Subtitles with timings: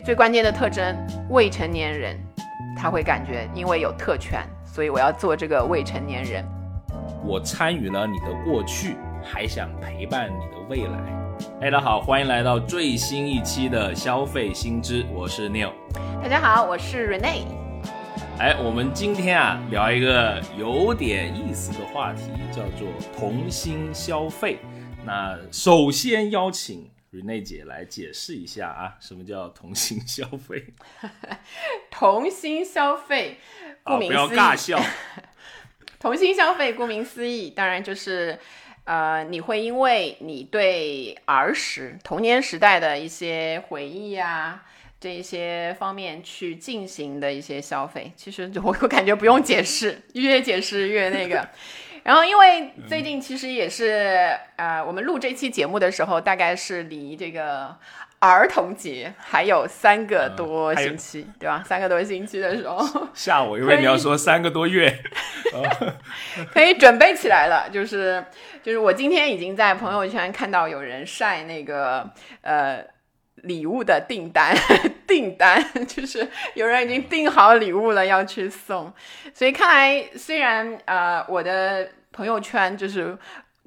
[0.00, 0.96] 最关键的特征，
[1.30, 2.18] 未成年人
[2.76, 6.44] 他会感觉因为有特权，所以我要做这个未成年人。
[7.24, 10.98] 我参与了你的过去，还想陪伴你的未来。
[11.60, 15.72] 哎，大家好，欢迎来到最新一期的消费新知，我是 Neil。
[16.22, 17.44] 大家好，我是 Rene。
[18.38, 22.86] 哎，我们今天啊聊一个有点意思的话题，叫做
[23.16, 24.58] 童心消费。
[25.04, 30.66] 那首先邀请 Rene 姐来解释一下啊，什么叫童心消费？
[31.90, 33.38] 童心消费，
[33.82, 34.82] 顾名思义，不要尬笑。
[35.98, 38.38] 童心消费，顾名思义，当然就是。
[38.84, 44.62] 呃，你会因为你对儿时、童年时代的一些回忆呀，
[45.00, 51.48] 这一些方面去进行的一些消费，其实我我感觉不用解释， 越解释越那个。
[52.06, 57.76] 然后，因为最近其实也是呃，我们录这期节目的时候，大概是离这个。
[58.18, 61.62] 儿童节还有三个多星期，对吧？
[61.66, 64.90] 三个多星期的时候，吓我，因为你要说三个多月，
[66.50, 67.68] 可以准备起来了。
[67.70, 68.24] 就是
[68.62, 72.82] 就是，我今天已经在朋友圈看到有人晒那个呃
[73.42, 74.56] 礼物的订单，
[75.06, 78.90] 订单就是有人已经订好礼物了要去送。
[79.34, 83.18] 所以看来，虽然呃我的朋友圈就是。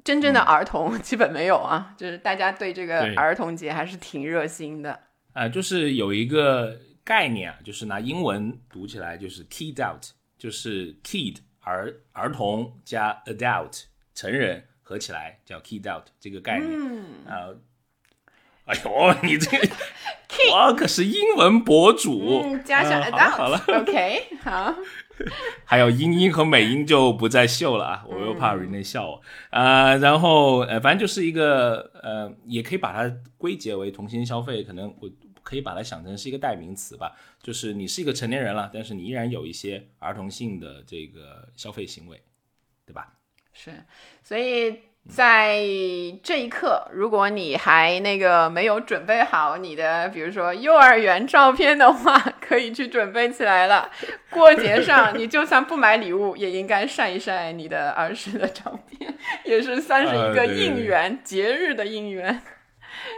[0.02, 4.98] 真正的儿童基本没有啊，就是大家对这个儿童节还是挺热心的。
[5.34, 10.02] 呃，就是有一个概念啊，就是拿英文读起来就是 kid out，
[10.38, 13.82] 就是 kid 儿儿童加 adult
[14.14, 16.80] 成人合起来叫 kid out 这个概念
[17.28, 17.52] 啊。
[18.64, 19.68] 哎呦，你这个
[20.50, 24.74] 我可是英文博主，加上 adult，好了，OK，好。
[25.64, 28.04] 还有英音和美音就不再秀了啊！
[28.08, 29.96] 我又怕 Rene 笑我啊。
[29.96, 35.10] 然后呃，反正就是一个呃，也可以把它归结为童心消费，可能我
[35.42, 37.12] 可以把它想成是一个代名词吧。
[37.42, 42.22] 就是你是一个成年人了，但是你依然有一些儿童性的这个消费行为，
[42.86, 43.14] 对吧？
[43.52, 43.72] 是，
[44.22, 44.80] 所以。
[45.08, 45.56] 在
[46.22, 52.18] 这一刻，如果你还那个没有准备好你的，比如说幼儿园照片的话，
[52.50, 53.88] 可以去准备起来了。
[54.28, 62.42] 过节上，你就算不买礼物， 也应该晒一晒你的儿时的照片，也是算是一个应援，节日的应援。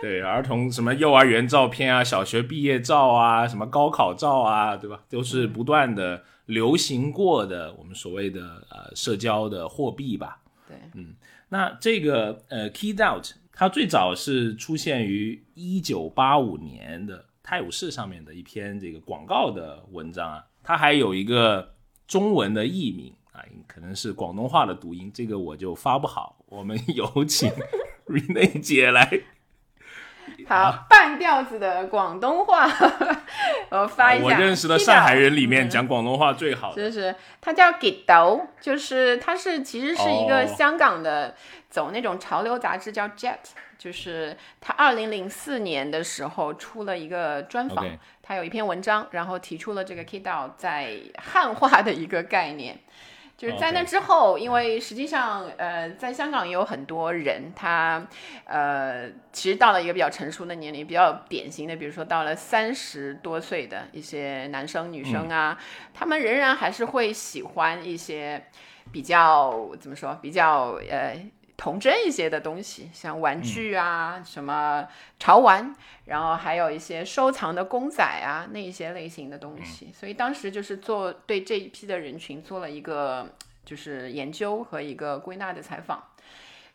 [0.02, 5.00] 对，儿童什么幼儿园照片啊，小学毕业照啊，什么高考照啊，对吧？
[5.08, 10.40] 都是不断的流行过的，我们所谓的呃社交的货币吧。
[10.68, 11.14] 对，嗯。
[11.48, 17.18] 那这个呃，keyed out，它最早是出现于一九八五年的
[17.52, 21.74] 《泰晤士》上面的一篇这个广告的文章啊，它还有一个
[22.06, 26.42] 中文的译名啊，可能是广东话的读音，这个我就发不好。
[26.48, 27.50] 我们有请
[28.08, 29.06] Rene 姐来。
[30.48, 32.66] 好，半吊子的广东话，
[33.70, 34.24] 我发一下。
[34.24, 41.34] 我认识的上海人里面讲广东话最好的，就是他叫 Gitdo，就是他是其实是一个香港的
[41.70, 43.38] 走那种潮流杂志叫 Jet，
[43.78, 47.86] 就是他二零零四年的时候出了一个专访，
[48.22, 52.78] 他有一篇文章，然后提出了这个 Gitdo 在汉化的一个概念。
[53.42, 58.06] 就是在那之后，因为实际上，呃，在香港也有很多人，他，
[58.44, 65.58] 呃，其实到了一个比较成熟的年龄，比较典型的，比如说到了三十多岁的一些男生女生啊，
[65.92, 68.40] 他们仍然还是会喜欢一些
[68.92, 71.16] 比较怎么说，比较呃。
[71.62, 74.84] 童真一些的东西，像玩具啊，什么
[75.20, 75.72] 潮玩，
[76.06, 79.92] 然后还有一些收藏的公仔啊，那一些类型的东西。
[79.94, 86.02] 所以当时就是做对这一批的人群做了一个就是研究和一个归纳的采访。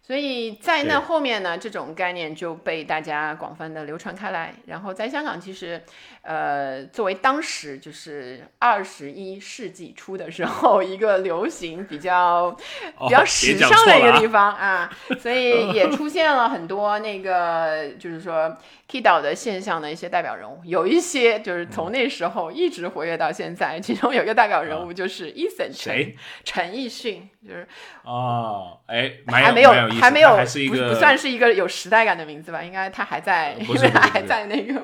[0.02, 4.54] 所以在那后面呢，这种概念就被大家广泛的流传开来。
[4.68, 5.84] 然后在香港，其实，
[6.28, 12.52] 呃，作为当时就是二十一世纪初的时候一个流行比较
[13.00, 18.58] 比较时尚的一个地方啊，所以也 出现了很多那个就是说
[18.90, 23.80] K 岛的现象的一些代表人物，有一些就是从那时候一直活跃到现在。
[23.80, 26.14] 其中有一个代表人物就是 Eason 陈
[26.44, 27.68] 陈奕迅，就是
[28.04, 29.72] 哦，哎，还没有。
[30.02, 32.64] 还没有，不不算是一个有时代感的名字吧？
[32.64, 34.82] 应该他还在，因为他还在那个。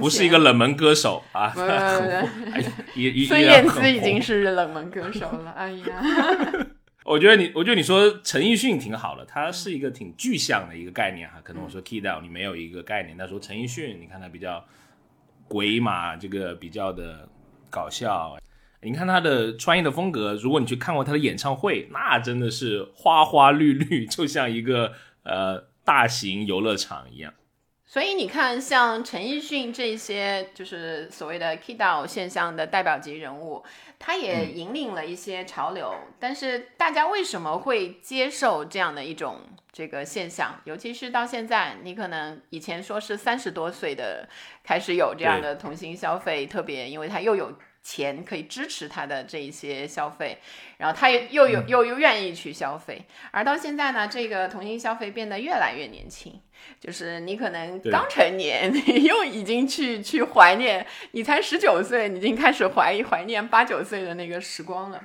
[0.00, 1.50] 不是一个冷门歌手啊。
[3.26, 5.50] 孙燕姿已经是冷门歌手了。
[5.50, 6.02] 哎呀。
[7.04, 11.38] 我觉得你，我觉得你说陈奕迅挺好的，他是一个挺具象的一个概念哈。
[11.44, 14.64] 可能我说 Key Down 你没有一个概念，但说陈奕迅，你看他比较
[15.46, 17.28] 鬼马，这个比较的
[17.68, 18.38] 搞笑。
[18.80, 24.94] 你看他的穿衣的风格，如果你去看过他的演唱会，那真的是花花绿绿，就像一个
[25.24, 27.34] 呃大型游乐场一样。
[27.94, 33.62] 所以你看，像陈奕迅这些就是所谓的 Kidult 现象的代表级人物，
[34.00, 35.94] 他也引领了一些潮流。
[36.18, 40.60] 但是大家为什么会接受这样的一种这个现象？
[40.64, 44.28] 尤其是到现在，你可能以前说是三十多岁的
[44.64, 47.56] 开始有这样的童心消费，特别因为他又有。
[47.84, 50.38] 钱可以支持他的这一些消费，
[50.78, 56.40] 然后他又又有又又愿意去消费，而到现在呢，这个同性消费变得越来越年轻，
[56.80, 65.00] 就是你可能刚成年，你又已经去去怀念，你才十九岁，你已经开始怀怀念八九岁的那个时光了，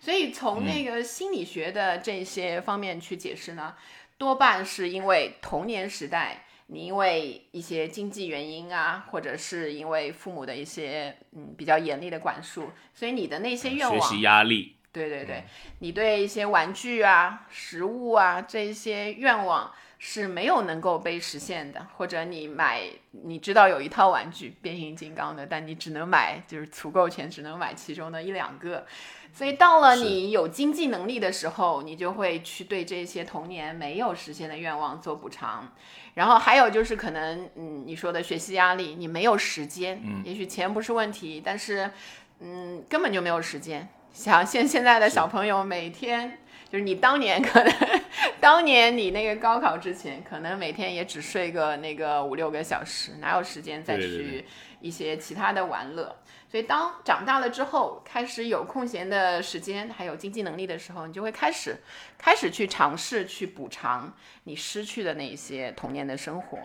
[0.00, 3.76] 所以从那个心理学的这些方面去解释呢，
[4.18, 6.42] 多半是因为童年时代。
[6.68, 15.44] 你因为一些经济原因啊，或者是因为父母的一些嗯比较严厉的管束，所以你的那些愿望，学习压力，对对对，
[15.78, 19.72] 你对一些玩具啊、食物啊这些愿望
[20.08, 28.86] 是没有能够被实现的，或者你买，你知道有一套玩具变形金刚的，但你只能买就是足够钱，只能买其中的一两个。
[29.32, 35.72] 所以到了你有经济能力的时候，你就会去对这些童年没有实现的愿望做补偿。
[36.14, 41.90] 然后还有就是可能，嗯，你说的学习压力，你没有时间，嗯，也许钱不是问题，但是，
[42.38, 43.88] 嗯，根本就没有时间。
[44.12, 46.38] 像现现在的小朋友，每天
[46.68, 47.72] 就是你当年可能，
[48.40, 54.44] 当年你那个高考之前，可能每天也只睡个那个五六个小时，哪有时间再去
[54.80, 56.16] 一些其他的玩乐？
[56.48, 61.76] 所以，当长大了之后，开始有空闲的时间，还有经济能力的时候，你就会开始，
[62.16, 64.12] 开始去尝试去补偿
[64.44, 66.58] 你失去的那些童年的生活。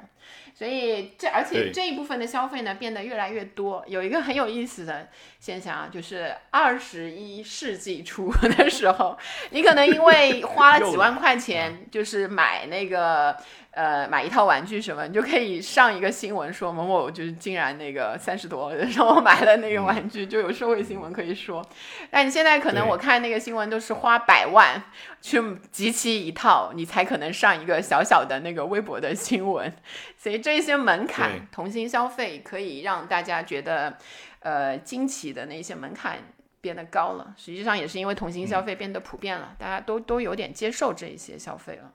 [0.61, 3.83] 所以，这而且这一部分的消费呢，变得越来越多。
[3.87, 5.07] 有一个很有意思的
[5.39, 9.17] 现象啊，就是二十一世纪初的时候，
[9.49, 13.35] 你可能因为 花了几万块钱，就是买那个。
[13.73, 21.65] 呃，买一套玩具什么，你就可以上一个新闻说某某就是竟然那个三十多，然后买了那个玩具，就有社会新闻可以说。
[22.09, 24.83] 但你现在可能我看那个新闻都是花百万
[25.21, 25.41] 去
[25.71, 29.71] 集齐一套，你才可能上一个小小的那个微博的新闻。
[30.18, 33.97] 所以这些门槛，童心消费可以让大家觉得
[34.39, 37.33] 呃惊奇的那些门槛变得高了。
[37.38, 41.94] 实际上也是因为童心消费变得普遍了，大家都都有点接受这一些消费了。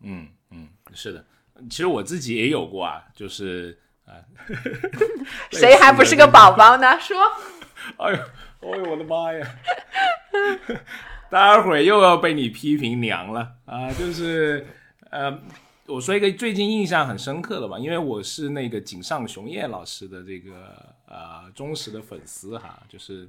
[0.00, 0.28] 嗯。
[0.56, 1.24] 嗯，是的，
[1.68, 3.76] 其实我自己也有过啊，就是
[4.06, 4.22] 啊，
[5.50, 6.96] 谁还不是个宝宝呢？
[7.00, 7.18] 说，
[7.98, 8.16] 哎呦，
[8.60, 9.44] 哎呦，我的妈呀，
[11.34, 13.92] 待会儿又要被你批评娘了啊！
[13.92, 14.64] 就是
[15.10, 15.36] 呃，
[15.86, 23.28] 我说一个最近印象很深刻的吧，因为我是那个井上雄彦老师的这个呃忠实的粉丝哈，就是。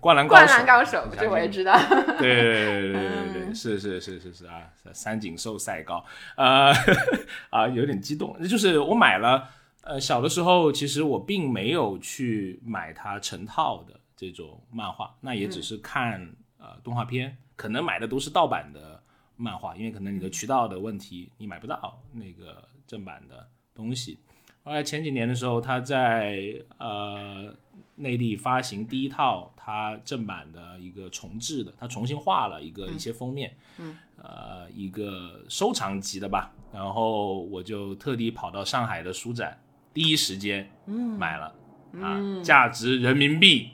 [0.00, 0.36] 灌篮高
[0.84, 1.78] 手，这我也知道。
[2.18, 2.92] 对对对对
[3.32, 4.60] 对对，是是是是是啊，
[4.92, 6.04] 三井寿赛高，
[6.36, 6.72] 呃
[7.50, 8.36] 啊，有点激动。
[8.48, 9.48] 就是我买了，
[9.82, 16.28] 呃，小的时候其实我并没有去买它成套的这种漫画，那也只是看
[16.58, 19.02] 呃动画片，可能买的都是盗版的
[19.36, 24.18] 漫画，因为可能你的渠道的问题，你买不到那个正版的东西。
[24.62, 27.54] 后来前几年的时候，他在呃。
[27.96, 36.52] 内地发行第一套他正版的一个重制的，他重新画了一个一些封面，嗯，呃，一个收藏级的吧。
[36.72, 39.56] 然后我就特地跑到上海的书展，
[39.92, 40.68] 第一时间
[41.16, 41.54] 买了，
[42.02, 43.70] 啊，价值人民币，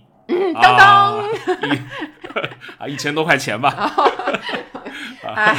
[0.52, 1.24] 当当，啊，
[2.88, 3.92] 一千多块钱吧。
[5.34, 5.54] 哎，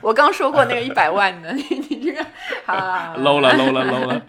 [0.00, 2.24] 我刚说过那个一百万的，你 你这个
[2.66, 4.22] 啊，low 了 low 了 low 了，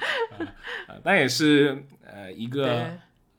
[1.04, 2.86] 那也是呃一个。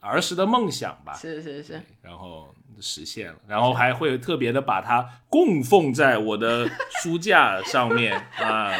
[0.01, 6.67] 儿时的梦想吧，是是是，然后实现了，然后还会特别的把它供奉在我的
[7.03, 8.73] 书架上面啊，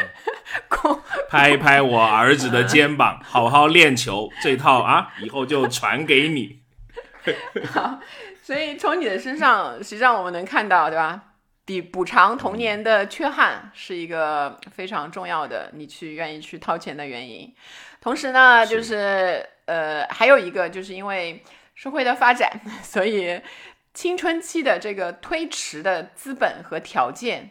[1.29, 6.61] 拍拍我儿子的肩膀，好好练球，这套啊，以后就传给你。
[7.73, 7.99] 好，
[8.49, 11.23] 所以从你的身上， 实际上我们能看到，对吧？
[11.67, 17.55] 比补偿童年的缺憾是一个非常重要的，你去愿意去掏钱的原因。
[18.01, 22.51] 同时呢，就是呃，还有一个，就是因为社会的发展，
[22.83, 23.39] 所以
[23.93, 27.51] 青春期的这个推迟的资本和条件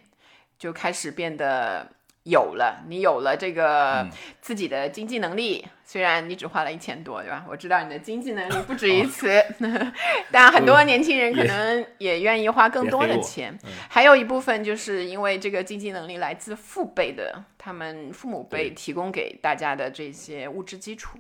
[0.58, 1.92] 就开始变得
[2.30, 2.84] 有了。
[2.88, 4.08] 你有了这个
[4.42, 7.46] 自己的经济能力，虽然你只花了一千多，对吧？
[7.50, 9.30] 我知道你的经济能力不止于此，
[10.32, 13.58] 但很多年轻人可能也愿意花更多的钱。
[13.90, 17.44] 还有一部分就是因为这个经济能力来自父辈的。
[17.60, 21.18] 他们父母辈提供给大家的这些物质基础，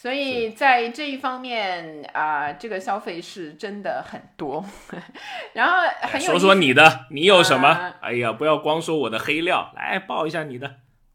[0.00, 4.64] 所以在这一方面啊，这个消费是真的很多。
[5.54, 5.74] 然后
[6.20, 7.94] 说说你的，你有什么？
[8.00, 10.72] 哎呀，不要光说我的黑料，来报一下你的。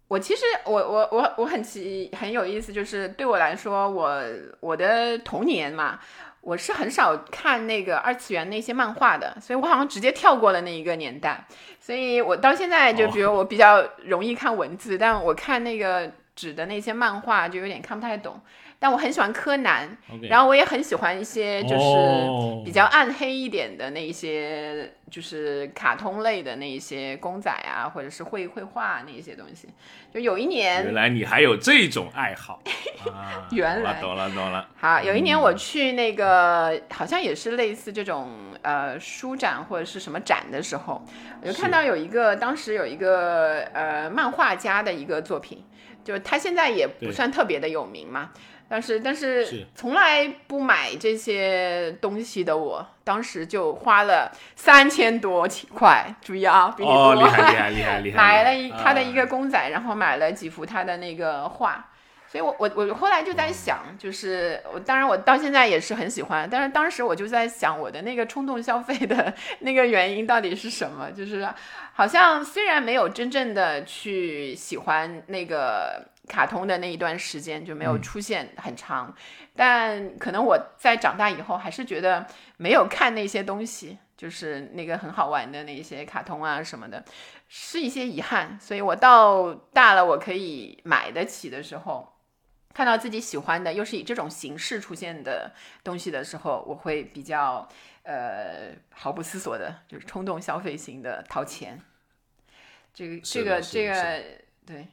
[0.09, 4.21] 我其实我我我我很奇很有意思，就是对我来说，我
[4.59, 5.97] 我的童年嘛，
[6.41, 11.47] 我是很少看那个二次元那些漫画的，所以我好像直接跳过了那一个年代，
[11.79, 18.37] 所以我到现在就比如我比较容易看文字，但我看那个纸的那些漫画就有点看不太懂。
[18.83, 19.87] 但我很喜欢柯南，
[20.23, 29.69] 然后我也很喜欢一些就是比较暗黑一点的那一些，就是卡通类的那一些公仔啊，或者是绘绘画那一些东西。
[30.13, 32.61] 就有一年，原来你还有这种爱好
[33.09, 33.47] 啊！
[33.51, 34.67] 原来懂了懂了。
[34.75, 38.31] 好，有一年我去那个好像也是类似这种
[38.63, 41.01] 呃书展或者是什么展的时候，
[41.41, 45.63] 我就看到有一个当时有一个呃漫画家的一个作品，
[46.03, 48.31] 就是他现在也不算特别的有名嘛。
[48.73, 61.85] 但是，但是从来不买这些东西的我，当时就花了三千多块，注意啊，比你多，厉害 厉害厉害厉害，买了一他的一个公仔，然后买了几幅他的那个画，
[62.27, 71.47] 所以我我我后来就在想，就是我当然我到现在也是很喜欢，但是当时我就在想我的那个冲动消费的 那个原因到底是什么，就是
[71.93, 76.11] 好像虽然没有真正的去喜欢那个。
[76.27, 79.13] 卡通的那一段时间就没有出现很长，
[79.55, 82.25] 但可能我在长大以后还是觉得
[82.55, 87.03] 没有看那些东西，就是那个很好玩的那些卡通啊什么的，
[87.49, 88.57] 是一些遗憾。
[88.57, 92.13] 所以我到大了我可以买得起的时候，
[92.73, 95.51] 看到自己喜欢的又是以这种形式出现的
[95.83, 97.67] 东西的时候，我会比较
[98.03, 101.81] 呃毫不思索的，就是冲动消费型的掏钱。
[102.93, 104.23] 这个这个这个
[104.65, 104.87] 对。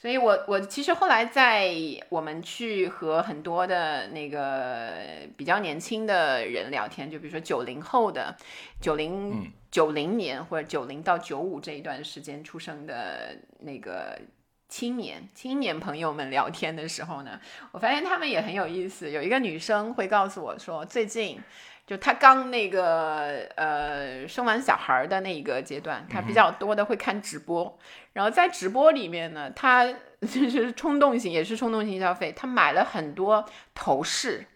[0.00, 1.70] 所以，我我其实后来在
[2.08, 4.94] 我们去和很多的那个
[5.36, 8.34] 比较年轻的人聊天，就比如说九零后的，
[8.80, 14.18] 九零九零年或者九零到九五这一段时间出生的那个
[14.70, 17.38] 青年青年朋友们聊天的时候呢，
[17.72, 19.10] 我发现他们也很有意思。
[19.10, 21.38] 有一个女生会告诉我说，最近。
[21.90, 27.76] 就他刚那个呃生完小孩的那一个阶段，他比较多的会看直播，
[28.12, 29.84] 然后在直播里面呢，他
[30.22, 33.44] 就是冲动型，也是冲动型消费，他买了很多
[33.74, 34.46] 头饰，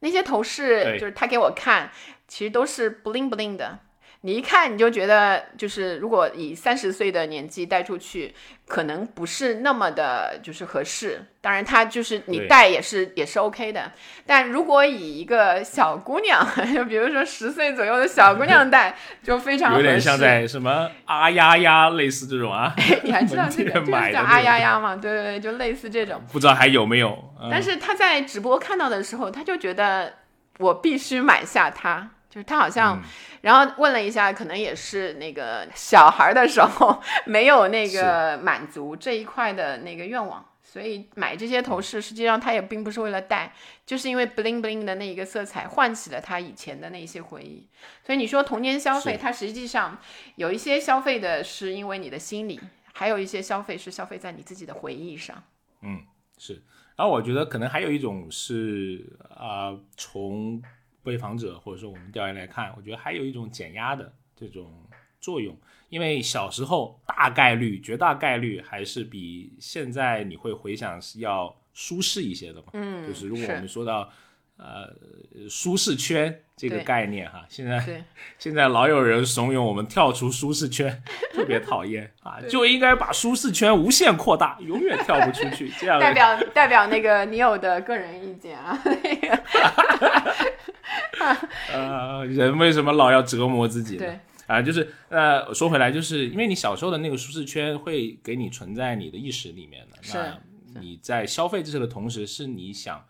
[0.00, 1.92] 那些头饰就是他给我看，
[2.26, 3.78] 其实都是 bling bling 的。
[4.22, 8.34] 你一看你就觉得，就是如果以三十岁的年纪带出去，
[8.66, 11.24] 可能不是那么的，就是合适。
[11.40, 13.90] 当然，他就是你带也是也是 OK 的。
[14.26, 22.74] 但如果以一个小姑娘， 就比如说十岁左右的小姑娘带，就非常有点像在什么啊呀呀类似这种啊。
[23.02, 24.96] 你还知道这个这个叫啊呀呀吗？
[24.96, 26.20] 对对对，就类似这种。
[26.30, 27.32] 不知道还有没有？
[27.50, 30.12] 但是他在直播看到的时候，他就觉得
[30.58, 32.10] 我必须买下它。
[32.30, 33.02] 就是他好像，
[33.42, 43.52] 然后问了一下，可能也是那个小孩的时候 没有那个满足这一块的那个愿望，所以买这些头饰，实际上他也并不是为了戴，
[43.84, 47.68] 就是因为 bling bling 的那一个色彩唤起了他以前的那些回忆。
[48.04, 49.98] 所以你说童年消费，它实际上
[50.36, 52.60] 有一些消费的是因为你的心理，
[52.92, 55.42] 还有一些消费是消费在你自己的回忆上。
[55.82, 56.02] 嗯，
[56.38, 56.62] 是。
[56.96, 60.62] 然后我觉得可能还有一种是啊，从
[61.02, 64.72] 被访者或者说我们调研来看，我觉得还有一种减压的这种
[65.20, 65.56] 作用，
[65.88, 72.68] 因为小时候大概率、绝大概率还是比现在你会回想是要舒适一些的嘛。
[72.72, 74.10] 嗯，就是如果我们说到
[74.62, 74.92] 呃
[75.48, 78.04] 舒适圈这个概念哈，现在
[78.38, 81.02] 现在老有人怂恿我们跳出舒适圈，
[81.32, 85.72] 特别讨厌啊，就应该把舒适圈无限扩大，永远跳不出去。
[85.78, 88.78] 这样代表代表那个你有的个人意见啊。
[91.72, 94.00] 呃，人为什么老要折磨自己呢？
[94.00, 99.96] 对啊，就是呃，说回来，就是因为你小时候的那个舒适圈会给你存在你的意识里面的。
[100.74, 103.04] 那你在消费这些的同时，是你想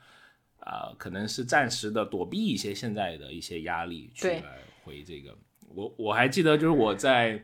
[0.60, 4.42] 啊，可能是暂时的躲避一些现在的一些压力，去来
[4.84, 5.36] 回这个。
[5.74, 7.42] 我我还记得，就是我在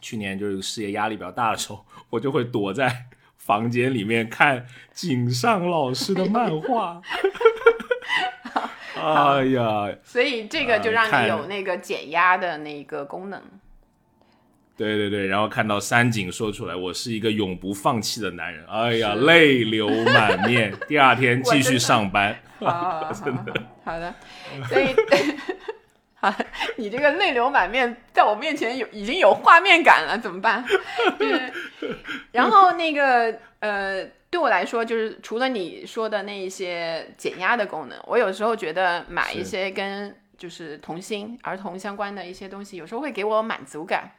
[0.00, 3.06] 去年就是事业压力比较大的时候，我就会躲在
[3.36, 7.00] 房间里面看井上老师的漫画。
[9.00, 13.40] 哎呀，所以这个就让你有那个减压的那个功能。
[14.78, 18.64] 对对对，然后看到三井说出来，我是一个永不放弃的男人。
[18.66, 20.72] 哎呀，泪流满面。
[20.86, 22.38] 第二天继续上班。
[22.60, 23.52] 真的
[23.84, 24.14] 好的，
[24.68, 24.94] 所 以
[26.14, 26.32] 好，
[26.76, 30.64] 你这个泪流满面，在我面前有已经有画面感了，怎么办？
[31.18, 31.52] 对
[32.32, 34.06] 然后那个呃。
[34.30, 44.12] 对我来说，就是除了你说的那一些减压的功能，我有时候觉得买一些跟就是童心儿童相关的一些东西，有时候会给我满足感。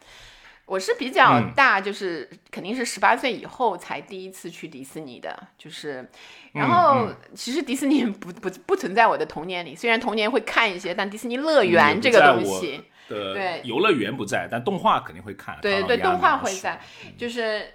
[0.69, 6.07] 我是比较大，就是肯定是十八岁以后才第一次去迪士尼的，就是，
[6.53, 15.57] 然后其实迪士尼不不不存在我的童年里，虽然童年会看一些，但迪士尼乐园这个东西，的对游乐园不在，但动画肯定会看。
[15.59, 16.79] 对对，动画会在，
[17.17, 17.73] 就是，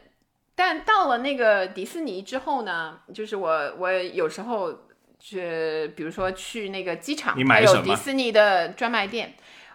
[0.54, 4.72] 但到了那个迪士尼之后呢，就是我我有时候
[5.18, 9.34] 去，比如说去那个机场还有迪士尼的专卖店。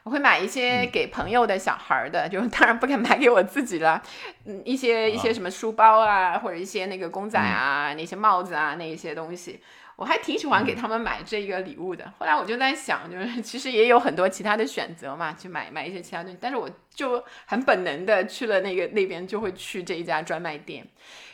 [0.09, 0.89] 我会买一些嗯。
[0.91, 4.01] 给朋友的小孩儿的，就当然不敢买给我自己了。
[4.45, 5.33] 嗯，一些一些啊。
[5.33, 7.45] 什么书包啊，或者一些那个公仔嗯。
[7.45, 9.61] 啊，那些帽子啊，那一些东西，
[10.00, 12.13] 我还挺喜欢嗯给他们买这个礼物的。
[12.18, 20.88] 后来我就在想，就是其实也有很多其他的选择嘛，去买买一些其他东西，但是我就很本能的去了那个那边，就会去这一家专卖店。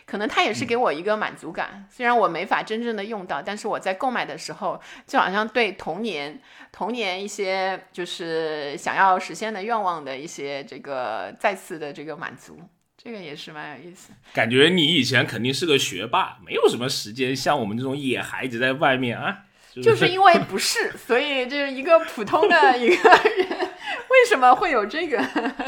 [0.08, 6.40] 可能它也是给我一个满足感，虽然我没法真正的用到，但是我在购买的时候，就好像对童年
[6.72, 12.60] 童年一些就是想要实现的愿望的一些这个再次的这个满足，
[13.06, 14.12] 这个也是蛮有意思。
[14.34, 19.44] 感觉你以前肯定是个学霸，没有什么时间像我们这种野孩子在外面啊。
[19.72, 25.20] 就就是因为不是，所以就是一个普通的一个人，为什么会有这个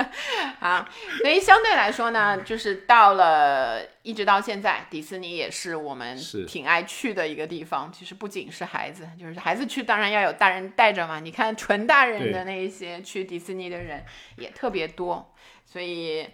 [0.59, 0.89] 啊？
[1.21, 6.17] 所以相对来说呢，就是到了一直到现在，迪士尼也是我们
[6.47, 7.93] 挺爱去的一个地方。
[7.93, 11.19] 其实不仅是孩子，就是孩子去，当然要有大人带着嘛。
[11.19, 14.03] 你看纯大人的那一些去迪士尼的人
[14.37, 16.25] 也特别多，所以。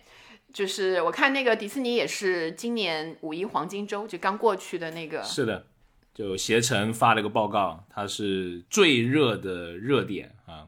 [0.54, 5.66] 就是我看那个迪士尼也是今年五一黄金周就刚过去的那个，是的，
[6.14, 10.68] 就携程发了个报告，它是最热的热点啊。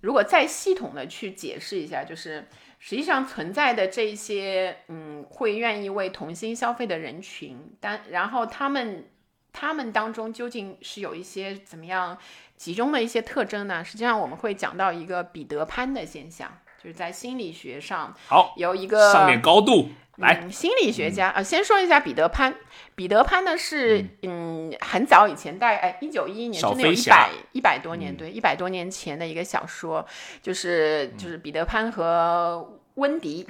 [0.00, 2.46] 如果再系统的去解释一下，就是
[2.78, 9.10] 实际上存在的这些，嗯，会愿意为童星消费的人群，但然后他们
[9.52, 12.16] 他们当中究竟是有一些怎么样
[12.56, 13.84] 集中的一些特征呢？
[13.84, 22.54] 实际上我们会讲到一个彼得潘的现象，就是在心理学上好，有一个上面高度来，嗯，心理学家啊、呃先说一下彼得潘。
[22.94, 30.04] 彼得潘呢是嗯很早以前，大概哎一九一一年，小真的有一百一百多年，嗯对，一百多年前的一个小说，
[30.42, 33.46] 就是就是彼得潘和温迪。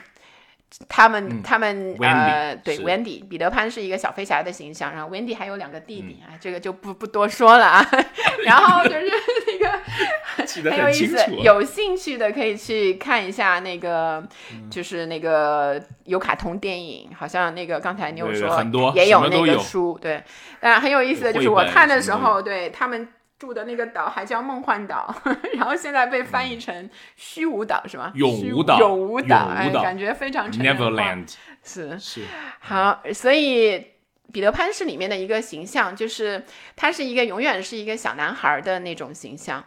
[0.87, 7.91] 他们嗯他们呃，对是，Wendy，彼得潘是一个小飞侠的形象，然后 Wendy 还有两个弟嗯弟，啊，这个就不不多说了啊。
[8.45, 9.09] 然后就是那
[9.58, 9.58] 个
[10.47, 14.23] 记得很有意思有兴趣的可以去看一下那个，
[14.53, 20.23] 嗯就是那个有卡通电影，好像那个刚才你有说很多也有那个书，对。
[20.61, 25.15] 但很有意思的就是我看的时候，对他们住的那个岛还叫梦幻岛，
[25.55, 28.11] 然后现在被翻译成虚无岛是吗？
[28.15, 29.49] 永虚无岛永无岛，
[29.83, 31.99] 感觉非常 Neverland 是。
[31.99, 32.23] 是
[32.61, 33.87] 好，所以
[34.33, 36.45] 彼得潘是里面的一个形象，就是
[36.77, 39.65] 他是一个永远是一个小男孩的那种形象。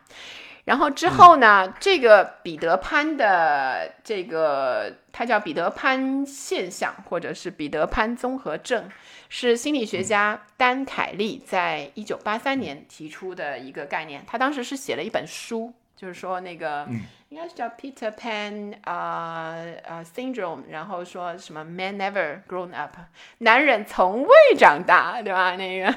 [0.65, 8.87] 然后之后呢，这个彼得潘的这个，它叫彼得潘现象，或者是彼得潘综合症，
[9.27, 14.23] 是心理学家丹凯利在一九八三年提出的一个概念。
[14.27, 16.87] 他当时是写了一本书，就是说那个、
[17.29, 22.97] 应该是叫 Peter Pan 啊、呃、syndrome，然后说什么 man never grown up，
[23.37, 25.55] 男人从未长大，对吧？
[25.57, 25.93] 那个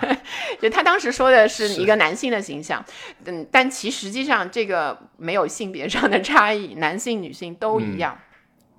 [0.60, 2.84] 就他当时说的是是一个男性的形象，
[3.24, 8.18] 嗯，但其实际上这个没有性别上的差异，男性女性都一样。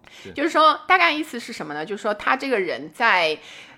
[0.07, 1.83] 是就是说，大概意思是什么呢？
[1.83, 3.35] 就是说他这个人在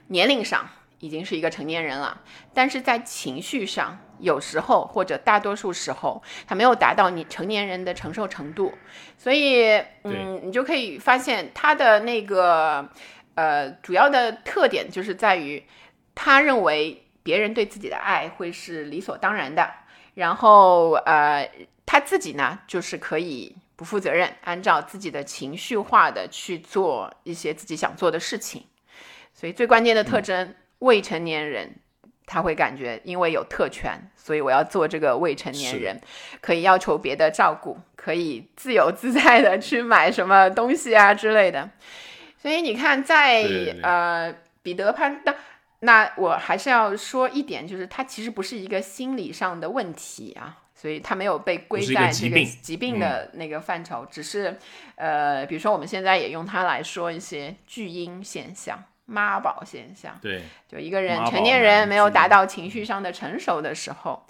[0.08, 0.68] 年龄上
[1.00, 2.22] 已经是一个成年人了，
[2.54, 8.74] 但是在情绪上，有时候或者大多数时候，他没有达到你成年人的承受程度，
[9.18, 12.90] 所以，嗯，你就可以发现他的那个
[13.36, 15.64] 呃主要的特点就是在于，
[16.16, 19.70] 他认为别人对自己的爱会是理所当然的，
[20.14, 21.50] 然后呃
[21.86, 28.66] 他自己呢就是可以不负责任，按照自己的情绪化的去做一些自己想做的事情。
[29.34, 31.76] 所以最关键的特征，未成年人
[32.28, 36.00] 他会感觉因为有特权，所以我要做这个未成年人，
[36.40, 41.68] 可以要求别的照顾，可以自由自在的去买什么东西啊之类的。
[42.38, 43.44] 所以你看在，
[43.82, 45.36] 呃彼得潘的。
[45.80, 54.58] 那我还是要说一点，就是它其实不是一个心理上的问题啊，所以它没有被归在这个疾病疾病的那个范畴，只是
[54.96, 64.22] 呃，比如说我们现在也用它来说一些巨婴现象、妈宝现象，对，就一个人成年人没有达到情绪上的成熟的时候，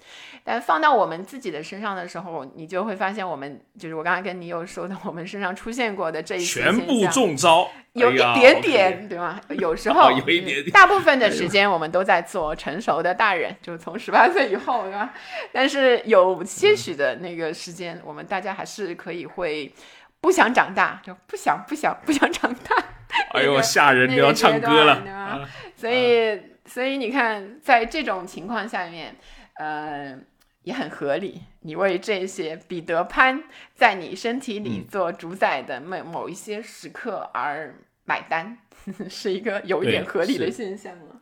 [0.44, 9.40] 但放到我们自己的身上的时候，你就会发现我们就是我刚才跟你有说的，我们身上出现过的这一些全部中招，有一点点，对吗？
[9.58, 15.12] 有时候、 哦有一点点大部分的时间我们都在做成熟的大人，就是从十八岁以后，对吧？
[15.52, 19.74] 但是有些许的那个时间，我们大家还是可以会
[20.20, 22.76] 不想长大，就不想不想不想长大。
[23.32, 24.08] 哎呦，吓人！
[24.10, 25.48] 你要唱歌了？
[25.76, 29.16] 所以，所以你看，在这种情况下面，
[29.56, 30.18] 呃，
[30.62, 31.42] 也很合理。
[31.60, 38.58] 你为这些彼得潘在你身体里做主宰的某某一些时刻而买单，
[39.10, 41.20] 是一个有一点合理的现象了。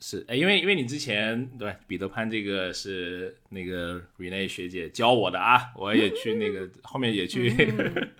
[0.00, 7.52] 是，哎，因为因为你之前对彼得潘这个是那个 Rene 学姐教我的啊，我也去那个 后面也去，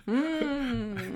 [0.05, 0.58] 嗯，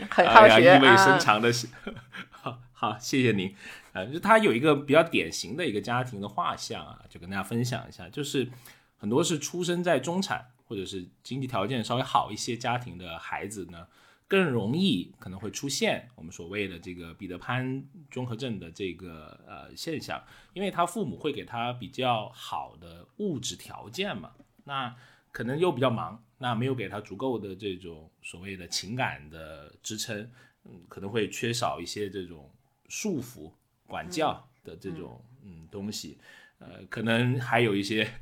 [0.09, 1.51] 很好学啊，意味深长的，
[2.31, 3.55] 好好谢谢您，
[3.93, 8.49] 呃，就他有一个比较典型的一个家庭的画像啊，就跟大家分享一下，就是
[8.97, 13.87] 很多是出生在中产或者是经济条件稍微好一些家庭的孩子呢。
[14.25, 24.31] 更容易可能会出现我们所谓的这个彼得潘综合症的这个呃现象，因为他父母会给他比较好的物质条件嘛，
[24.63, 24.95] 那
[25.31, 30.29] 可能又比较忙，那没有给他足够的这种所谓的情感的支撑，
[30.65, 32.51] 嗯，可能会缺少一些这种
[32.89, 33.49] 束缚、
[33.87, 36.17] 管教的这种嗯东西，
[36.59, 38.05] 呃，可能还有一些。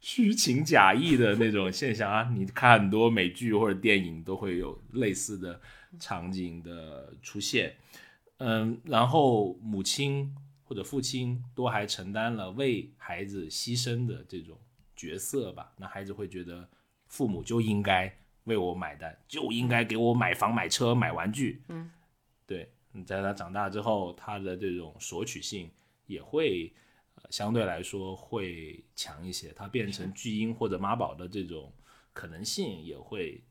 [0.00, 5.60] 虚情假意的那种现象啊，你看很多美剧或者电影都会有类似的
[5.98, 7.74] 场景的出现，
[8.36, 14.56] 嗯，然后母亲或者父亲都还承担了为孩子牺牲的这种
[14.94, 16.68] 角色吧，那孩子会觉得
[17.08, 18.12] 父母就应该
[18.44, 21.90] 为我买单，就应该给我买房买车买玩具，嗯，
[22.46, 22.70] 对，
[23.04, 25.70] 在他长大之后，他的这种索取性
[26.06, 26.72] 也会。
[27.30, 31.70] 相对来说会强一些，他变成巨婴或者妈宝的这种
[32.12, 33.42] 可能性也会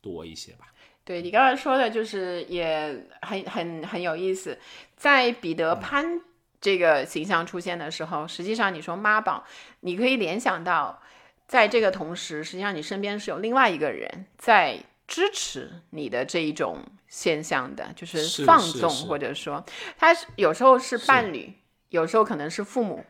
[0.00, 0.72] 多一些吧。
[1.04, 4.58] 对你刚才说的，就是也很很很有意思。
[4.96, 6.20] 在彼得潘
[6.58, 9.44] 这个形象出现的时候，实际上你说妈宝，
[9.80, 11.00] 你可以联想到，
[11.46, 19.64] 在这个同时，实际上你身边是有另外一个人在支持你的这一种现象的，就是放纵，或者说
[19.96, 21.52] 他有时候是伴侣。
[21.90, 23.02] 有时候可能是父母，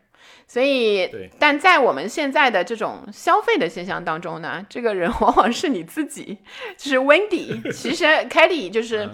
[0.46, 6.36] 所以，但在我们现在的这种消费的现象当中呢，这个人 往往是你自己，
[6.76, 7.72] 就是 Wendy。
[7.72, 9.08] 其实 Kelly 就是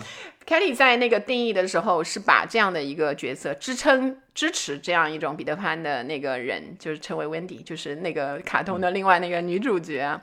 [0.46, 10.20] Kelly 在那个定义的时候是把这样的一个角色支撑支持这样一种彼得潘的那个人，就是称为 Wendy，就是那个卡通的另外那个女主角。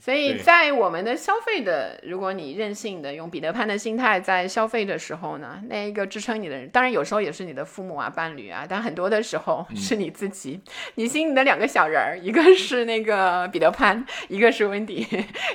[0.00, 10.58] 所以在我们的消费的，如果你任性的用彼得潘的心态在消费的时候呢，那一个支撑你的人，当然有时候也是你的父母啊、伴侣啊，但很多的时候是你自己，
[10.94, 15.06] 你心里的两个小人儿，一个是那个彼得潘，一个是温迪，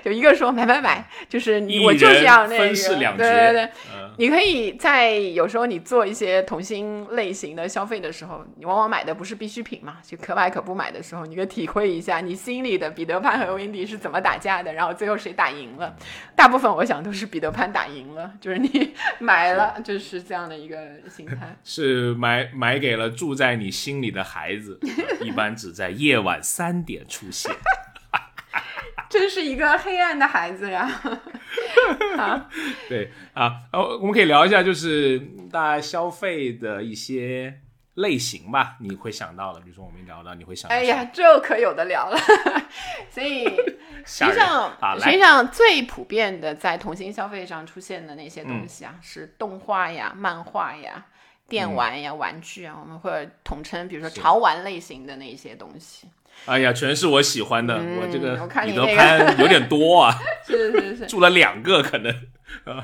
[0.03, 3.69] 就一个说买买买，就是你我就是要那个，对对对，
[4.17, 14.35] 你可以在有时候你做一些童心类型的消费的时候，你往往买的不是必需品嘛，就可买可不买的时候，你可以体会一下你心里的彼得潘和温迪是怎么打。
[14.35, 15.95] 打架的，然后最后谁打赢了？
[16.35, 20.77] 大部分我想都是彼得潘打赢了， 就是你买了，就是这样的一个
[21.09, 21.55] 心态。
[21.63, 24.77] 是买买给了住在你心里的孩子，
[25.21, 27.49] 一般只在夜晚三点出现。
[29.09, 30.89] 真是一个黑暗的孩子呀！
[32.17, 32.49] 啊，
[32.89, 35.19] 对啊，哦，我们可以聊一下，就是
[35.51, 37.61] 大家消费的一些。
[37.95, 42.17] 类型吧，你会想到的，比如说我们聊到，你会想，哎呀，这可有的聊了。
[43.09, 43.45] 所以
[44.05, 51.05] 实际上，实际上最普遍的在同性消费上出现的那些东西啊，是动画呀、漫画呀、
[51.47, 56.09] 电玩呀、玩具啊，我们会统称，比如说潮玩类型的那些东西。
[56.45, 60.13] 哎呀，全是我喜欢的，我这个彼得潘有点多啊，
[60.45, 62.13] 是是是，住了两个可能。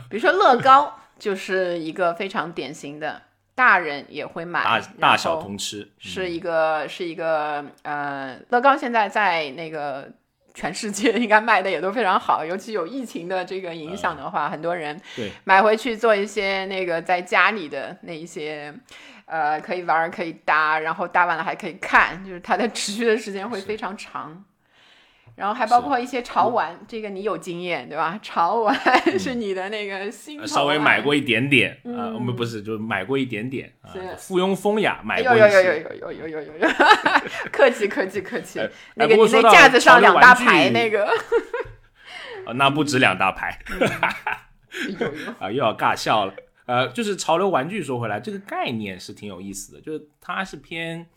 [0.10, 3.22] 比如说乐高就是一个非常典型的。
[3.54, 10.10] 大人也会买，大大小通吃，是一个是一个呃，乐高现在在那个
[10.54, 18.74] 全世界应该卖的也都非常好，尤其有疫情的这个影响的话，很多人对买回去做一些那个在家里的那一些
[19.32, 24.44] 呃可以玩可以搭，然后搭完了还可以看，就是它的 持续的时间会非常长。
[25.34, 28.20] 然后还包括一些潮玩，这个你有经验对吧？
[28.22, 28.76] 潮玩
[29.18, 30.46] 是你的那个心。
[30.46, 33.90] 稍微买过一点点啊，我们不是就买过一点点啊。
[34.18, 35.32] 附庸风雅买过。
[35.32, 36.68] 有有有有有有有有有，
[37.52, 38.60] 客气客气客气。
[38.96, 41.06] 那个你那架子上两大排那个。
[42.46, 43.58] 啊，那不止两大排。
[45.40, 46.34] 啊，又要尬笑了。
[46.72, 51.08] 呃，就是潮流玩具说回来，这个概念是挺有意思的，就是它是偏。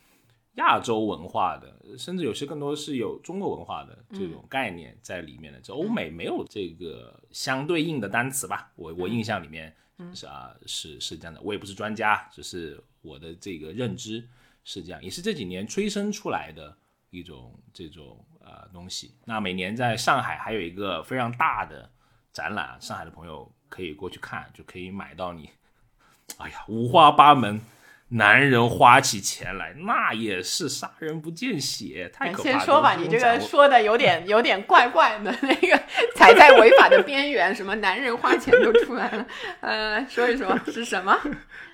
[0.57, 5.61] 亚洲文化的，甚至有些更多是有中国文化的这种概念在里面的。
[5.61, 8.71] 这欧美没有这个相对应的单词吧？
[8.77, 9.75] 我我印象里面
[10.15, 11.41] 是啊，是是这样的。
[11.43, 14.25] 我也不是专家，只是我的这个认知
[14.63, 16.79] 是这样，也是这几年催生出来的
[17.11, 19.13] 一种这种呃东西。
[19.25, 21.91] 那每年在上海还有一个非常大的
[22.33, 25.51] 展览，上海的朋友可以过去看，就可以买到你，
[26.39, 27.61] 哎呀，五花八门。
[28.09, 32.59] 男人花起钱来，那也是杀人不见血，太可怕了。
[32.59, 35.83] 先说吧，你这个说的有点有点怪怪的， 那个
[36.15, 39.27] 踩在违法的边缘，什么男人花钱都出来了。
[39.61, 41.19] 呃，说一说是什么？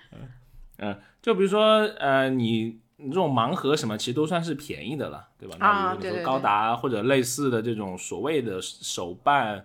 [0.78, 5.56] 嗯就比如说呃，你你这种盲盒什么，其实都算是便宜的了，对吧？
[5.60, 6.22] 啊，对对。
[6.22, 9.64] 高达或者类似的这种所谓的手办，呃，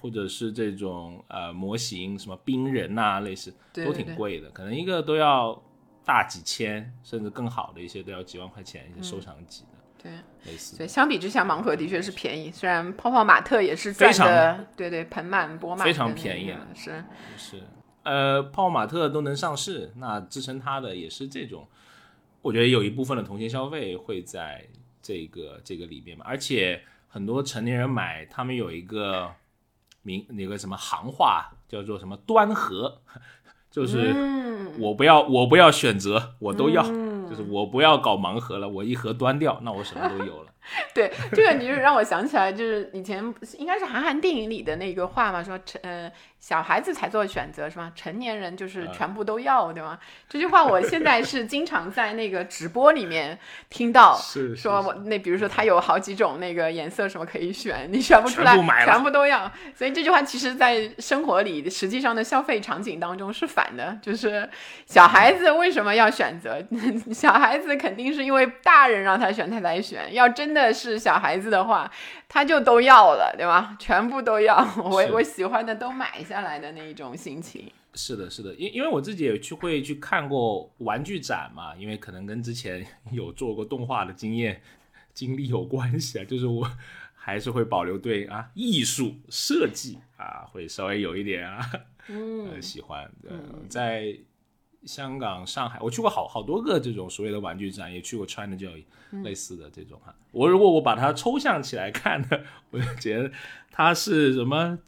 [0.00, 5.62] 或者是这种呃模型，什么冰人呐，类似都挺贵的，可能一个都要。
[6.02, 10.12] 大几千，甚至更好的一些都要几万块钱，一些收藏级的，对，
[10.50, 10.76] 类似。
[10.76, 12.50] 对，相比之下，盲盒的确是便宜。
[12.50, 14.26] 虽然泡泡玛特也是非常，
[14.74, 17.04] 对对，盆满钵满，非常便宜，是
[17.36, 17.62] 是。
[18.02, 21.68] 呃，泡泡玛特都能上市，那支撑它的也是这种。
[22.42, 24.66] 我觉得有一部分的同性消费会在
[25.00, 29.32] 这个这个里面嘛，而且很多成年人买，他们有一个
[30.10, 33.00] 名那个什么行话叫做什么端盒。
[33.70, 34.12] 就是
[34.80, 36.82] 我不要，我不要选择，我都要。
[37.30, 40.52] 就是我不要搞盲盒了，我一盒端掉，那我什么都有了。
[40.92, 43.22] 对，这个你就让我想起来，就是以前
[43.56, 47.92] 应该是韩寒电影里的那个话嘛，说成呃小孩子才做选择是吗？
[47.94, 49.98] 成年人就是全部都要，对吗？
[50.28, 54.16] 这句话我现在是经常在那个直播里面听到，
[54.56, 59.52] 说我那比如说他有好几种那个颜色什么可以选，你选不出来，全部都要。
[59.74, 64.48] 所以这句话其实在生活里实际上的消费场景当中是反的，就是
[64.86, 66.58] 小孩子为什么要选择？
[67.12, 71.90] 小孩子肯定是因为大人让他选他才选，要真的是小孩子的话，
[72.28, 73.76] 他就都要了，对吗？
[73.78, 77.70] 全部都要，我我喜欢的都买下来的那一种心情。
[77.94, 84.62] 是的，是的，因因为我自己也去会去看过玩具展嘛，因为可能跟之前 有做过动画的经验
[85.12, 86.70] 经历有关系啊，就是我
[87.14, 91.68] 还是会保留对啊艺术设计啊会稍微有一点啊
[92.08, 94.16] 嗯喜欢嗯在。
[94.86, 98.82] 香港、上海，我去过好好多个这种所谓的玩具展，也去过 China Joy
[99.22, 100.14] 类似的这种哈。
[100.30, 102.40] 我如果我把它抽象起来看呢，
[102.72, 103.30] 我就觉得
[103.70, 104.78] 它是什么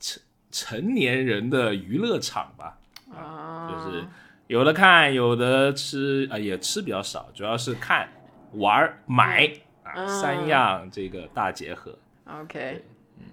[0.53, 2.79] 成成年人的娱乐场吧，
[3.11, 4.05] 啊，就是
[4.47, 8.09] 有的看，有的吃，啊，也吃比较少，主要是看、
[8.53, 9.51] 玩、买
[9.83, 11.99] 啊三样这个大结合。
[12.27, 12.85] OK，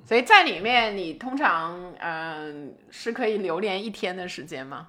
[0.06, 4.88] 所以在里面你通常嗯是可以留连一天的时间吗？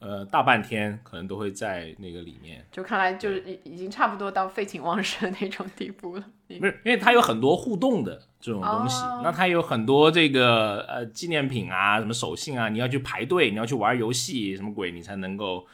[0.00, 6.24] 呃，大半天可能都会在那个里面，就看来就是已已经差不多到废寝忘食那种地步了。
[6.48, 15.66] 不是，因为它有很多互动的这种东西，那它有很多这个呃纪念品啊，什么手信啊，你要去排队，你要去玩游戏，什么鬼，你才能够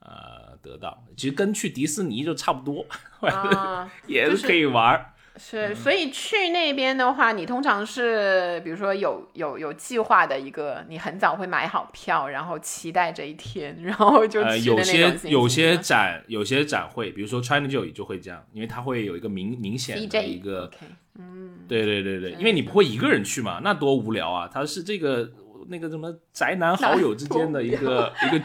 [0.00, 1.04] 呃得到。
[1.16, 2.86] 其实跟去迪士尼就差不多，
[4.08, 5.13] 也是可以玩。
[5.36, 20.70] 是，所以去那边的话，你通常是比如说有有有计划的一个，你很早会买好票，然后期待这一天，然后就呃有些有些展有些展会，比如说 China Joy 就会这样，因为它会有一个明明显的一个，
[21.18, 24.48] 嗯，对对对对，因为你不会一个人去嘛，那多无聊啊！
[24.52, 25.28] 它是这个
[25.66, 28.44] 那个什么宅男好友之间的一个 一个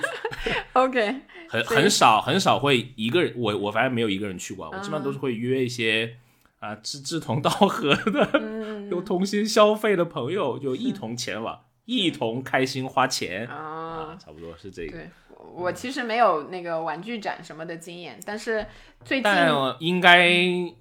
[0.74, 1.16] ，OK，
[1.48, 6.16] 很很少很少会一个人，我我反正没有一个人去过，我基本上都是会约一些。
[6.60, 8.42] 啊，志志同道合的，
[8.92, 14.92] 有同心消费的朋友，就一同前往， 一同开心花钱啊，差不多是这个。
[14.92, 15.10] 对，
[15.56, 18.66] 我其实没有那个玩具展什么的经验，但是
[19.06, 19.32] 最近
[19.80, 20.30] 应该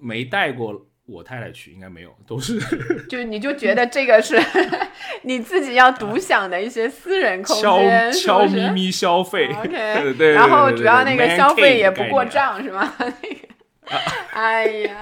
[0.01, 2.59] 没带过我太太去，应该没有，都是。
[3.07, 4.37] 就你就觉得这个是
[5.23, 12.93] 你自己要独享的一些私人空间，悄悄咪咪消费，OK，对，然后主要那个消费也不过账，是吗？
[12.99, 13.48] 那个。
[14.33, 14.95] 哎呀，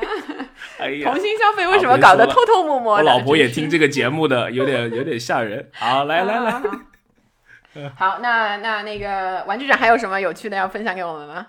[0.80, 3.04] 哎呀，同心消费为什么搞得偷偷摸摸的？
[3.04, 5.70] 我老婆也听这个节目的，有点有点吓人。
[5.76, 6.62] 好，来来来，
[7.96, 11.48] 好，那那那个玩具展还有什么有趣的要分享给我们吗？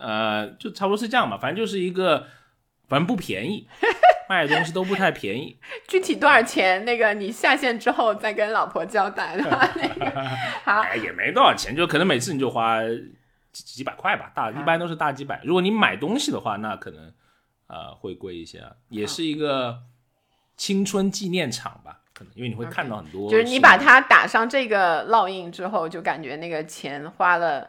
[0.00, 2.26] 呃，就差不多是这样吧，反正就是一个，
[2.88, 3.68] 反正不便宜，
[4.28, 5.58] 卖的东西都不太便宜。
[5.86, 6.84] 具体多少钱？
[6.84, 9.70] 那个你下线之后再跟老婆交代，对吧？
[9.76, 10.28] 那个
[10.64, 12.80] 好，也没多少钱，就可能每次你就花。
[13.64, 15.40] 几百块吧，大一般都是大几百。
[15.44, 17.12] 如果你买东西的话，那可能
[17.66, 19.82] 呃会贵一些，也是一个
[20.56, 23.30] 青春纪念场吧，可能因为你会看到很多。
[23.30, 27.68] 就是你把它打上这个烙印之后，就感觉那个钱花了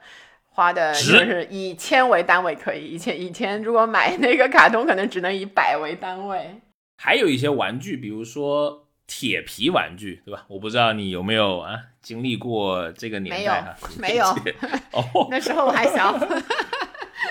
[0.50, 2.86] 花的，就是以千为单位可以。
[2.86, 6.62] 以前以前如果买那个卡通，可能只能以百为单位。
[6.98, 8.87] 还有一些玩具，比如说。
[9.08, 10.46] 铁皮玩具，对吧？
[10.50, 14.52] 我不知道你有没有啊，经历过这个年代没有，没有。
[14.92, 16.14] 哦，那时候我还小。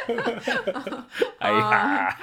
[1.38, 2.16] 哎呀，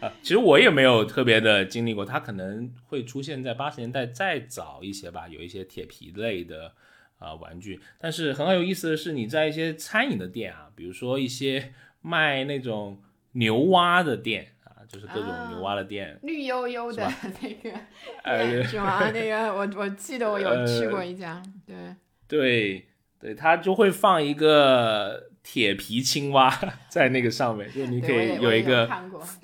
[0.00, 6.72] 啊，其实我也没有特别的经历过，它可能会出现在八十年代再早一些吧，有一些铁皮类的
[7.18, 7.80] 啊玩具。
[7.98, 14.59] 但是很好有意思的是，你在一些餐饮的店啊，比如说一些卖那种牛蛙的店啊，
[14.90, 17.02] 就是各种牛蛙的店，绿油油的
[17.40, 17.78] 那个，
[18.24, 19.10] 呃，是吗？
[19.10, 21.94] 那个我我记得我有去过一家，对
[22.26, 22.86] 对
[23.20, 25.28] 对，它就会放一个。
[25.42, 26.54] 铁皮青蛙
[26.90, 28.86] 在那个上面，就你可以有一个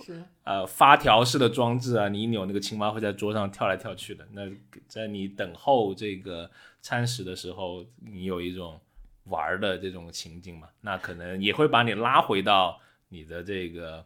[0.05, 4.25] 是呃发条式的装置啊，你一扭那个青蛙会在桌上跳来跳去的。
[4.33, 4.43] 那
[4.87, 6.51] 在你等候这个
[6.83, 8.79] 餐食的时候，你有一种
[9.25, 10.69] 玩的这种情景嘛？
[10.83, 12.79] 那可能也会把你拉回到
[13.09, 14.05] 你的这个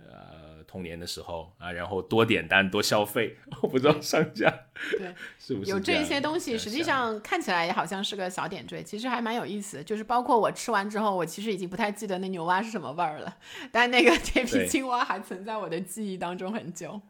[0.00, 0.47] 呃。
[0.68, 4.52] 童年的时候啊，然后多点单多消费， 我不知道商家
[4.98, 9.82] 对 是不是有这些东西，实际上看起来也好像是个小点缀，其实还蛮有意思。
[9.82, 13.34] 就是包括我吃完之后，我其实已经不太记得那牛蛙是什么味儿了，
[13.72, 17.00] 但那个 铁皮青蛙还存在我的记忆当中很久。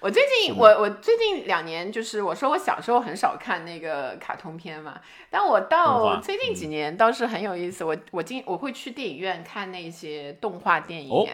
[0.00, 7.84] 我最近我我最近两年，就是我说我小时候很少看那个卡通片嘛，但我到最近几年倒是很有意思。
[7.84, 11.24] 我我今我会去电影院看那些动画电影。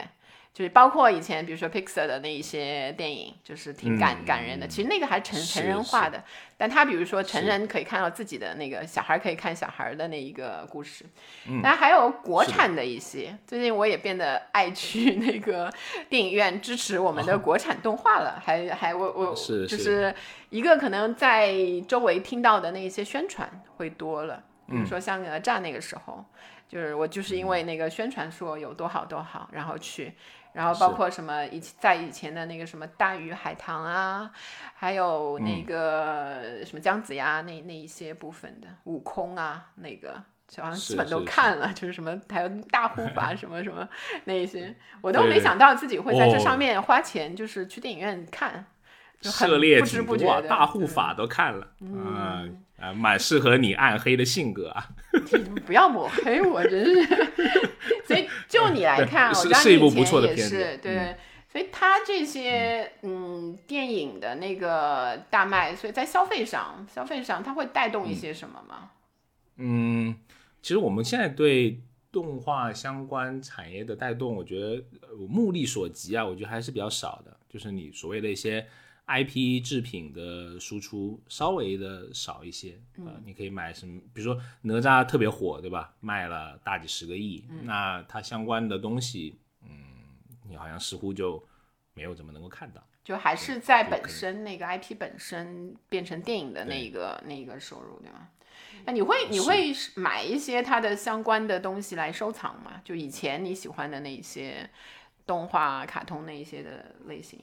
[0.53, 4.67] 就是包括以前，比如说 Pixar 的那一些电影，就是挺感感人的。
[4.67, 6.23] 其实那个还成成人化的，
[6.57, 11.05] 但他比如说成人可以看到自己的那个，小孩可以看小孩的那一个故事。
[11.49, 15.73] 嗯，但还有国产的一些，最近我也变得爱去 那个
[16.09, 18.43] 电影院支持我们的国产动画了。
[18.45, 19.35] 还还我我
[19.67, 20.13] 就是
[20.51, 21.55] 一个可能在
[21.87, 26.25] 周围听到的那一些宣传会多了，比如说像哪吒那个时候，
[26.69, 30.13] 就是我就是因为那个宣传说有多好多好，然后去。
[30.53, 34.31] 然后包括什么以在以前的那个什么大鱼海棠啊，
[34.75, 40.15] 还有那个什么姜子牙那那一些部分的悟空啊，那个
[40.59, 43.89] 好像基本都看了，就是什么还有大护法什么什么
[44.25, 48.67] 那一些，我都没想到自己会在这上面花钱，就是去电影院看，
[49.21, 54.89] 涉猎挺多啊，大护法都看了，嗯啊，蛮适合你暗黑的性格啊，
[55.67, 57.07] 不要抹黑我，真是。
[58.09, 61.17] 所以就你来看，我知道你以前也是对，
[61.53, 68.91] 所以他这些嗯电影的那个大卖，所以在消费上，消费上它会带动一些什么吗？
[69.59, 70.17] 嗯，
[70.63, 74.83] 其实我们现在对动画相关产业的带动，我觉得
[75.29, 78.67] 目力所及啊，我觉得还是比较少的，就是你所谓的一些。
[79.11, 84.01] IP 制品的输出稍微的少一些，呃，你可以买什么？
[84.15, 85.93] 比如说哪吒特别火，对吧？
[85.99, 89.69] 卖了大几十个亿，那它相关的东西，嗯，
[90.49, 91.45] 你好像似乎就
[91.95, 98.29] 没有怎么能够看到，就还是在本身那个 IP 本身变成电影的那个那个收入，对吗？
[98.85, 102.81] 那你会你会买一些它的相关的东西来收藏吗？
[102.85, 104.71] 就以前你喜欢的那些
[105.27, 107.39] 动画、卡通那一些的类型？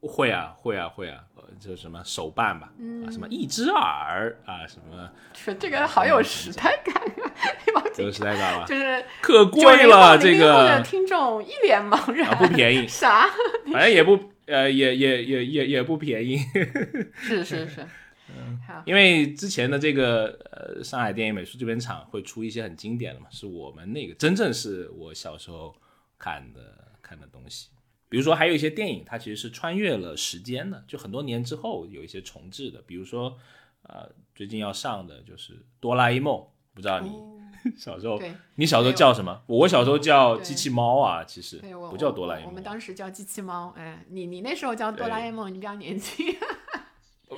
[0.00, 2.72] 会啊，会啊，会啊，呃，就什么手办吧，
[3.06, 5.10] 啊，什么一只耳啊，什么，
[5.58, 13.26] 这个好有时代感啊， 有时代感吧，就是可贵了，这个听众一脸茫然，不便宜， 啥？
[13.70, 16.38] 反正也不，呃，也也也也也不便宜，
[17.14, 17.86] 是是是，
[18.34, 25.74] 嗯，因为之前的这个呃上海电影美术制片厂会出一些很经典的嘛，是我们那个真正是我小时候
[26.18, 26.60] 看的
[27.02, 27.68] 看的东西。
[28.10, 32.82] 比如说，还有一些电影，它其实是穿越了时间的，就很多年之后有一些重置的。
[32.84, 33.38] 比如说，
[33.84, 36.34] 呃，最近要上的就是《哆啦 A 梦》，
[36.74, 37.12] 不知道你
[37.78, 38.20] 小时候，
[38.56, 39.40] 你小时候叫什么？
[39.46, 42.48] 我小时候叫机器猫啊，其实不叫哆啦 A 梦。
[42.48, 46.26] 我们当时叫机器猫，哎，你你那时候叫哆啦 A 梦，你比较年轻。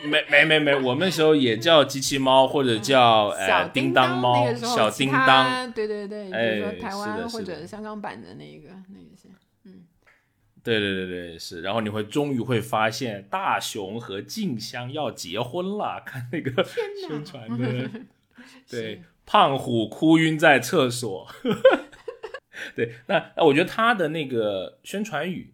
[0.04, 5.70] 没没没没，我们时候也叫机器猫，或者叫呃叮当猫，小叮当。
[5.72, 9.28] 对对对，比如说台湾或者香港版的那个那些。
[10.64, 17.90] 对对对对是，然后你会终于会发现大雄和静香要结婚了，看那个宣传的，
[18.70, 21.28] 对，胖虎哭晕在厕所，
[22.76, 25.52] 对，那那我觉得他的那个宣传语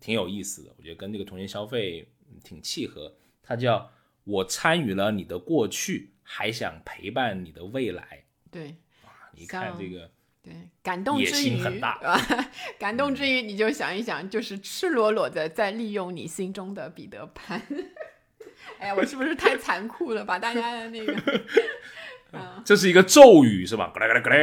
[0.00, 2.08] 挺有意思的，我觉得跟那个童年消费
[2.42, 3.90] 挺契合，他叫
[4.24, 10.10] 我参与了你的过去，还想陪伴你的未来，对，哇你看这个。
[10.42, 11.62] 对，感动之余，
[12.78, 17.62] 感动之余，你就想一想，就是赤裸裸的在利用你心中的彼得潘。
[18.78, 20.24] 哎呀，我是不是太残酷了？
[20.24, 21.14] 把大家的那个，
[22.64, 23.92] 这是一个咒语是吧？
[23.94, 24.36] 咯啦咯啦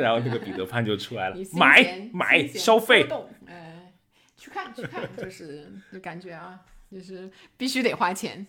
[0.00, 3.06] 然后那个彼得潘就出来了，买买消费，
[3.46, 3.92] 哎，
[4.36, 8.46] 去看去看，就是就感觉啊，就是必须得花钱。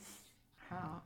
[0.70, 1.06] 好。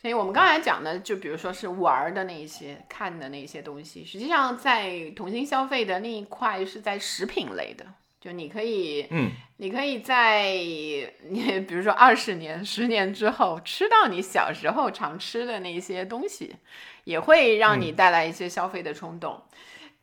[0.00, 7.84] 所以我们刚才讲的，就比如说是玩的那一些、看的那些东西，实际上在同心消费的那一块是在食品类的，
[8.20, 10.52] 就你可以，嗯，你可以在
[11.28, 16.54] 你比如说二十年、十年之后吃到你小时候常吃的那些东西，
[17.02, 19.42] 也会让你带来一些消费的冲动。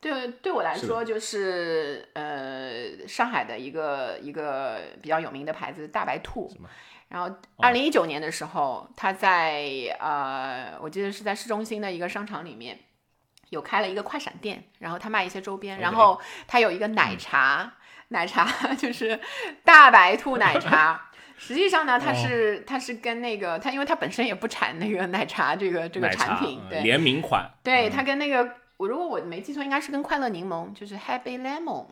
[0.02, 6.52] 对，对我来说就是呃，上海的一个一个比较有名的牌子大白兔。
[7.10, 9.64] 然后，二零一九年的时候，他在
[10.00, 12.80] 呃，我记得是在市中心的一个商场里面，
[13.50, 17.74] 有开了一个快闪店，然后他卖一些周边，然后他有一个奶茶，
[18.10, 18.46] 奶茶
[18.76, 19.20] 就是
[19.64, 21.10] 大白兔奶茶。
[21.38, 28.50] 实际上呢，它是它是跟那个它，因为它本身也不产那个奶茶这个这个产品，对联名款，对它跟那个。
[28.78, 31.86] 我如果我没记错，应该是跟快乐柠檬，就是 Happy Lemon，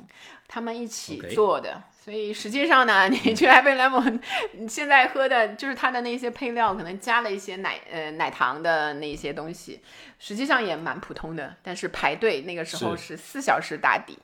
[0.49, 1.81] 他们一起做的。
[2.03, 4.19] 所以实际上呢，你去 Happy Lemon，
[4.51, 9.79] 你现在喝的就是它的那些配料，可能加了一些奶呃奶糖的那些东西，
[10.19, 11.55] 实际上也蛮普通的。
[11.63, 14.19] 但是排队那个时候是四小时打底，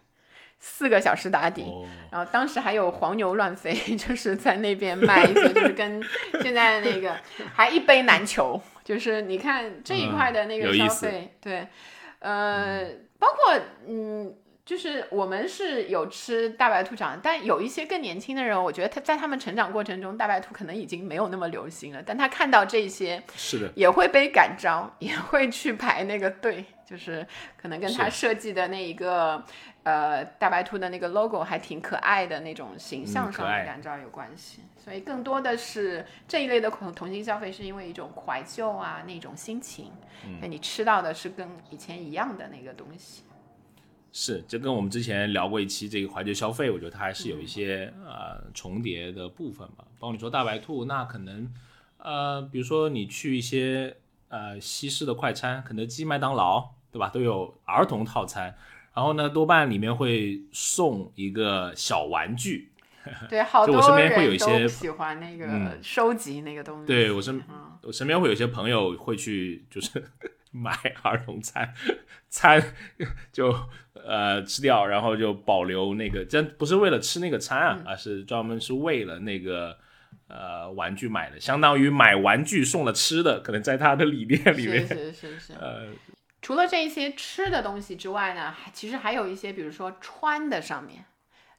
[0.60, 1.66] 四个小时打底。
[2.12, 6.04] 然后当时还有黄牛乱飞， 就是在那边卖一些，就是跟
[6.42, 7.16] 现在那个
[7.54, 8.62] 还一杯难求。
[8.84, 11.66] 就是你看这一块的那个消费，对。
[12.20, 12.84] 呃，
[13.18, 13.58] 包括
[13.88, 14.36] 嗯，
[14.70, 22.04] 就是我们是有吃大白兔长，但有一些更年轻的人，我觉得他在他们成长过程中，大白兔可能已经没有那么流行了。
[22.06, 27.26] 但他看到这些，是的，也会被感召，也会去排那个队，就是
[27.60, 29.44] 可能跟他设计的那一个
[29.82, 34.60] 呃大白兔的那个 logo 还挺可爱的那种形象上的感召有关系。
[34.78, 39.92] 所以更多的是这一类的同同性消费，是因为一种怀旧啊那种心情。
[40.40, 43.24] 那你吃到的是跟以前一样的那个东西。
[44.12, 49.86] 是，就跟我们之前聊过一期这个怀旧消费，我觉得它还是有一些呃重叠的部分吧。
[50.00, 51.52] 包括你说大白兔，那可能
[51.98, 53.96] 呃，比如说你去一些
[54.30, 57.10] 呃西式的快餐，肯德基、麦当劳，对吧？
[57.10, 58.56] 都有儿童套餐，
[58.94, 62.72] 然后呢，多半里面会送一个小玩具。
[63.30, 66.86] 对，好多人都喜欢那个收集那个东西。
[66.86, 67.42] 对我身，
[67.84, 70.04] 我身边会有些朋友会去，就是
[70.52, 70.72] 买
[71.04, 71.74] 儿童餐，
[72.30, 72.62] 餐
[73.32, 73.54] 就
[73.94, 79.78] 呃吃掉，然后就保留那个，真不是为了吃那个餐啊，而是专门是为了那个
[80.28, 85.54] 呃玩具买的，相当于买玩具送了吃的，可能在他的理念里面，是是是。
[85.54, 85.88] 呃，
[86.42, 91.06] 除了这些吃的东西之外呢，其实还有一些，比如说穿的上面。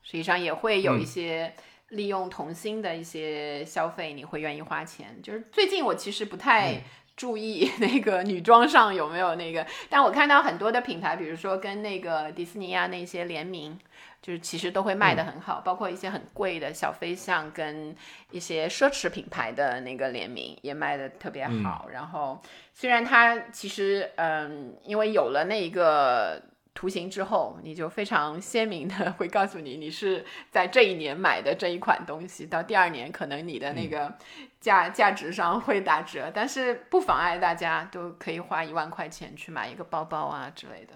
[0.02, 1.54] 实际上也会有一些
[1.90, 5.20] 利用童心的一些消费，你会愿意花钱。
[5.22, 6.82] 就是最近我其实不太
[7.20, 13.78] 注意那个女装上有没有那个，但我看到很多的品牌，比如说跟那个迪士尼啊那些联名，
[14.22, 17.94] 就是其实都会卖的很好，包括一些很贵的小飞象跟
[18.30, 21.90] 一些奢侈品牌的那个联名也卖的特别好。
[21.92, 22.40] 然后
[22.72, 26.42] 虽然它其实嗯，因为有了那一个。
[26.72, 34.12] 图形之后，你就非常鲜明的 会告诉你，你是在这一年买的这一款东西，到第二年可能你的那个
[34.60, 40.94] 价价值上会打折，但是不妨碍大家都可以花一万块钱去买一个包包啊之类的。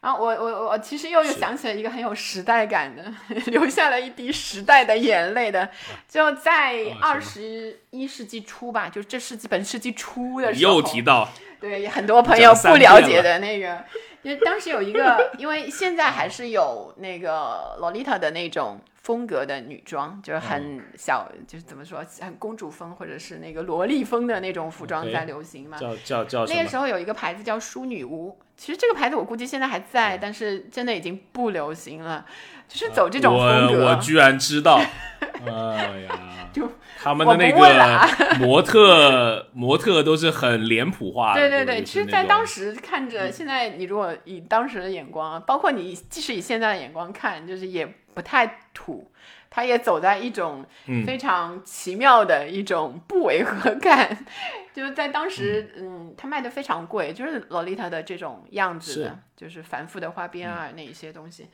[0.00, 3.12] 然后我我我其实又又想起了一个很有时代感的，
[3.46, 5.68] 留下了一滴时代的眼泪的，
[6.06, 11.28] 就在二十一世纪初吧，就这世纪本世纪初的时候，又提到
[11.60, 13.84] 对很多朋友不了解的那个。
[14.22, 25.78] 因为当时有一个，因为现在还是有那个洛丽塔的那种风格的女装，就是很小，就是怎么说，很公主风或者是那个萝莉风的那种服装在流行嘛。
[25.78, 32.26] 叫叫叫那个时候有一个牌子叫淑女屋，其实这个牌子我估计现在还在，但是真的已经不流行了，
[32.68, 33.84] 就是走这种风格。
[33.84, 34.80] 我我居然知道，
[35.46, 36.70] 哎呀，就。
[36.98, 38.00] 他们的那个
[38.44, 41.40] 模特模特都是很脸谱化的。
[41.40, 49.08] 对对对，其实，在当时看着，现在你如果以当时的眼光，包括你即使以现在的眼光看，就是也不太土。
[49.48, 50.66] 他也走在一种
[51.06, 54.26] 非常奇妙的一种不违和感，
[54.74, 61.46] 就是在当时，嗯，他卖的非常贵，就是洛丽塔的这种样子的，就是繁复的花边啊那一些东西，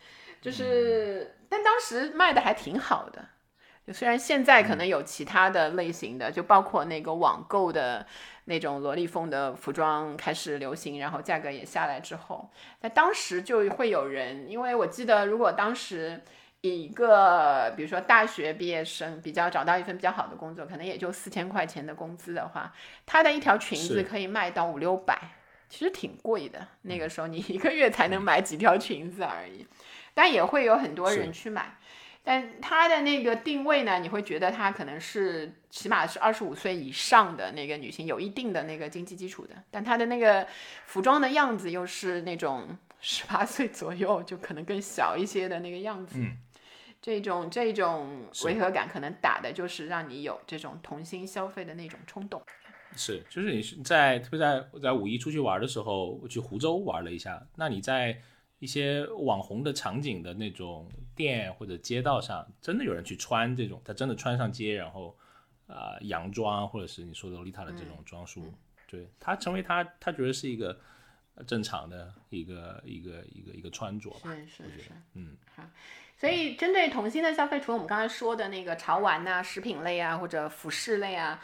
[0.43, 3.25] 就是，但当时卖的还挺好的。
[3.87, 8.07] 就虽然现在可能有其他的类型的，就包括那个网购的
[8.45, 16.21] 那种萝莉风的服装开始流行，然后价格也下来之后，那当时就会有人，因为我记得如果当时
[16.61, 22.73] 一个比如说大学毕业生比较找到一份比较好的工作，可能也就四千块钱的工资的话，
[23.05, 25.19] 他的一条裙子可以卖到五六百，
[25.69, 26.65] 其实挺贵的。
[26.83, 29.67] 那个时候你一个月才能买几条裙子而已，
[30.15, 31.79] 但也会有很多人去买。
[32.25, 39.57] 但它的那个定位呢，你会觉得它可能是起码是二十五岁以上的那个女性，有一定的那个经济基础的。
[39.73, 40.47] 但它的那个
[40.87, 46.21] 服装的样子又是那种十八岁左右，就可能更小一些的那个样子。
[46.21, 46.37] 嗯，
[47.01, 52.41] 这种这种违和感可能打的就是让你有这种童心消费的那种冲动。
[52.95, 58.17] 是，就是你是在特别在在五一出去玩的时候，我去湖州玩了一下，那你在。
[58.63, 65.19] 一些网红的场景的那种店或者街道上，真的有人去穿这种，他真的穿上街，然后
[65.67, 68.55] 啊洋装，或者是你说的丽塔的这种装束，
[68.87, 70.79] 对他成为他他觉得是一个
[71.45, 75.65] 正常的一个一个一个一个穿着吧，是是是，嗯，好，
[76.17, 81.43] 所以针对童心的消费，除了我们刚才说的那个潮玩呐、食品类啊或者服饰类啊。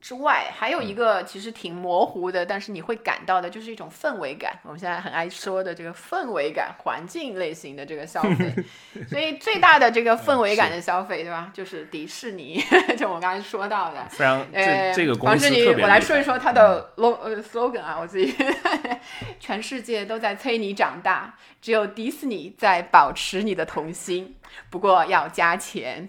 [0.00, 4.58] 之外，还有一个其实挺模糊的，但是你会感到的，就是一种氛围感。
[4.62, 8.54] 我们现在很爱说的这个氛围感、环境类型的这个消费。
[9.08, 11.50] 所以最大的这个氛围感的消费，对吧？
[11.52, 12.62] 就是迪士尼，
[12.96, 14.04] 就我刚才说到的。
[14.10, 15.72] 非常，这这个公司特。
[15.82, 18.34] 我来说一说它的 log slogan 啊，我自己。
[19.38, 24.34] 全世界都在催你长大，只有迪士尼在保持你的童心。
[24.70, 26.08] 不过要加钱，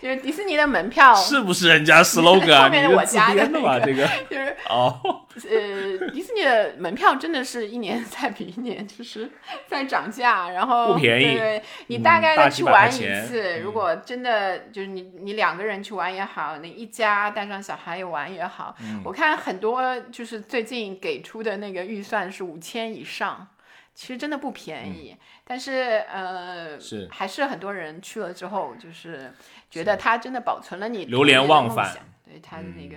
[0.00, 2.62] 就是迪士尼的门票是不是人家 slogan？
[2.62, 5.00] 后面我加的那个，就是哦，
[5.34, 9.30] 呃，迪士尼的门票真的是一年 再比一年就是
[9.66, 11.36] 在涨价，然后不便宜。
[11.36, 23.48] 对，你大概的去玩一次，如果真的就是你你两个人去玩也好，你一家带上小孩也玩也好，我看很多就是最近给出的那个预算是五千以上。
[23.94, 29.32] 其实真的不便宜，但是呃，是还是很多人去了之后，就是
[29.70, 31.94] 觉得它真的保存了你流连忘返。
[32.24, 32.96] 对它的那个，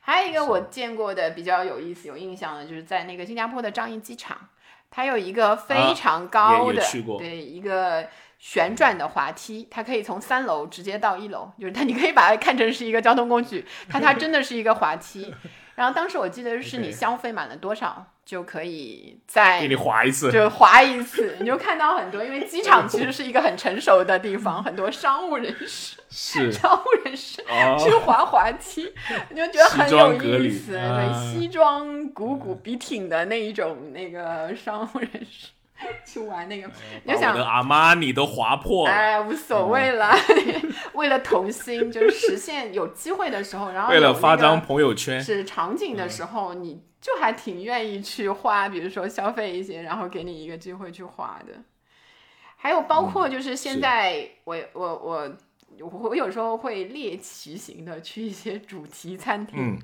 [0.00, 4.48] 还有一个我见过的比较有意思、有印象的，就是在那个新加坡的樟宜机场，
[4.90, 6.82] 它有一个非常高的
[7.18, 8.08] 对一个
[8.40, 15.32] 旋转的滑梯，它可以从三楼直接到一楼，就是它你可以把它看成是一个交通工具，它它真的是一个滑梯。
[15.76, 18.11] 然后当时我记得是你消费满了多少。
[18.24, 27.42] 就可以再给你划一次，就划一次，你就看到很多，因为机场其实是一个很成熟的地方，很多商务人士 是商务人士
[27.78, 28.92] 去滑滑梯，
[29.30, 30.72] 你就觉得很有意思。
[30.72, 35.48] 对，西装鼓鼓笔挺的那一种那个商务人士
[36.06, 36.70] 去玩那个，
[37.04, 40.14] 你就想阿玛尼都划破了，哎，无所谓了，
[40.94, 46.82] 为了童心，就是实现有机会的时候，然后为了发张朋友圈是场景的时候你。
[47.02, 51.52] 就还挺愿意去花，比如说消费一些，然后给你一个机会去花的。
[52.54, 55.36] 还有包括就是现在，我我我
[55.80, 59.76] 我有时候会猎奇型的去一些主题餐厅，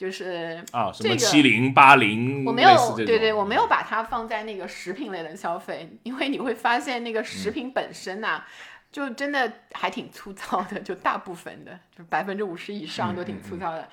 [0.00, 8.42] 就是啊什么七零八零，我没有对对，我没有把它放在那个食品类的消费，因为你会发现那个食品本身呐，
[8.90, 13.86] 就真的还挺粗糙的，就大部分的，就百分之五十以上都挺粗糙的。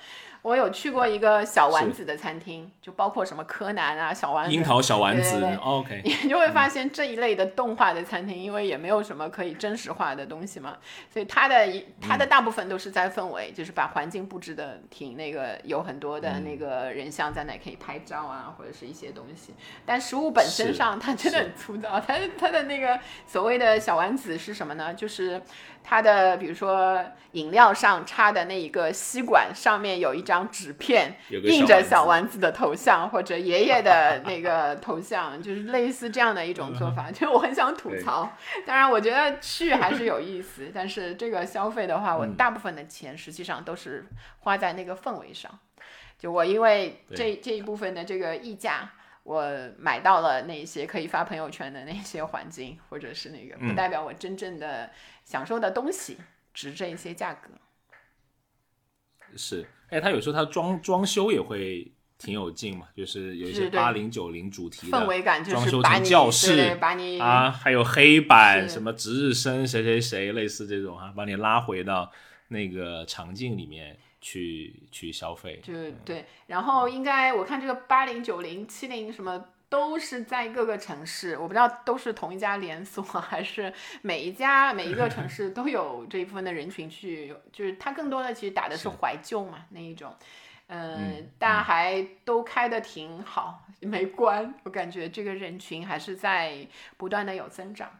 [0.48, 6.00] 我有去过一个小丸子的餐厅，就包括什么柯南啊、小丸子、樱桃小丸子，OK。
[6.04, 10.78] 你就会发现这一类的动画的餐厅，因为也没有什么可以真实化的东西嘛，
[11.12, 19.52] 所以它的它的大部分都是在氛围，就是把环境布置的挺那个，有很多的那个人像在那可以拍照啊，或者是一些东西。
[19.84, 22.00] 但食物本身上，它真的很粗糙。
[22.00, 24.94] 它它的那个所谓的小丸子是什么呢？
[24.94, 25.42] 就是
[25.84, 30.22] 它的比如说饮料上插的那一个吸管上面有一。
[30.28, 37.10] 张纸片印着小丸子的头像或者爷爷的那个 头像，就是类似这样的一种做法。
[37.12, 38.30] 就我很想吐槽，
[38.66, 44.06] 当然我觉得去还是有意思，但是这个消费的话，我大部分的钱实际上都是
[44.40, 45.58] 花在那个氛围上。
[46.18, 48.90] 就我因为这这一部分的这个溢价，
[49.22, 54.90] 我买到了那些可以发朋友圈的那些环境，或者是那个不代表我真正的
[55.24, 56.18] 享受的东西
[56.52, 57.50] 值这一些价格。
[59.36, 59.64] 是。
[59.88, 72.10] 哎，他有时候他装装修也会挺有劲嘛，就是有一些八零九零主题的氛围感，装修成教室，把你啊，还有黑板什么值日生谁谁谁，类似这种啊，把你拉回到
[72.48, 75.60] 那个场景里面去去消费。
[75.62, 75.72] 就
[76.04, 79.44] 对，然后应该我看这个八零九零七零什么。
[79.70, 90.16] 都是在各个城市，我不知道都是同一家连锁， 还是每一家每一个城市都有这一部分的人群去，就是它更多的其实打的是怀旧嘛那一种，
[90.68, 96.66] 嗯，但还都开的挺好，没关，我感觉这个人群还是在
[96.96, 97.90] 不断的有增长，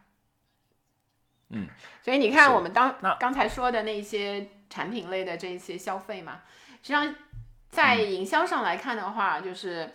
[1.51, 1.69] 嗯，
[2.01, 6.41] 所以你看我们当刚才说的那些产品类的这些消费嘛，
[6.83, 7.14] 实际上
[7.69, 9.93] 在营销上来看的话，就是。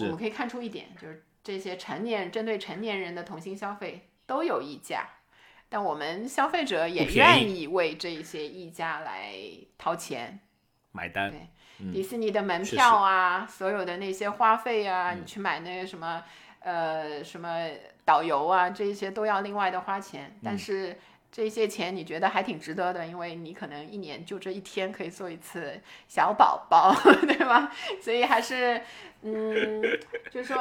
[0.00, 5.08] 我们可以看出一点，就是这些成年针对成年人的同性消费都有溢价，
[5.68, 9.34] 但我们消费者也愿意为这一些溢价来
[9.78, 10.40] 掏钱。
[10.92, 16.22] 买单对，嗯迪士尼的门票啊，所有的那些花费啊，嗯你去买那个什么
[16.58, 17.68] 呃什么
[18.04, 20.26] 导游啊，这一些都要另外的花钱。
[20.34, 20.98] 嗯但是
[21.32, 26.94] 这些钱你觉得还挺值得的，因为你可能一年就这一天可以做一次小宝宝，
[27.26, 27.70] 对吧？
[28.02, 28.80] 所以还是
[29.22, 29.82] 嗯，
[30.30, 30.58] 就说。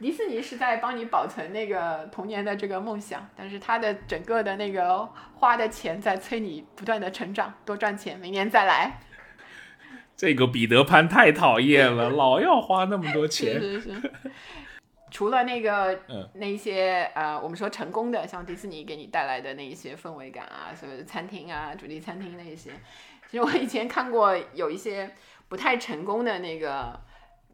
[0.00, 8.98] 迪士尼是在帮你保存那个童年的这个梦想，但是它的整个的那个花的钱在催你不断的成长，多赚钱，明年再来。
[10.16, 13.60] 这个彼得潘太讨厌了， 老要花那么多钱。
[13.60, 14.12] 是是是。
[15.12, 22.70] 除了那个、嗯那一些呃，我们说成功的，像迪士尼给你带来的那一些氛围感啊，所有的餐厅啊、主题餐厅那一些，
[23.30, 25.10] 其实我以前看过有一些
[25.48, 26.98] 不太成功的那个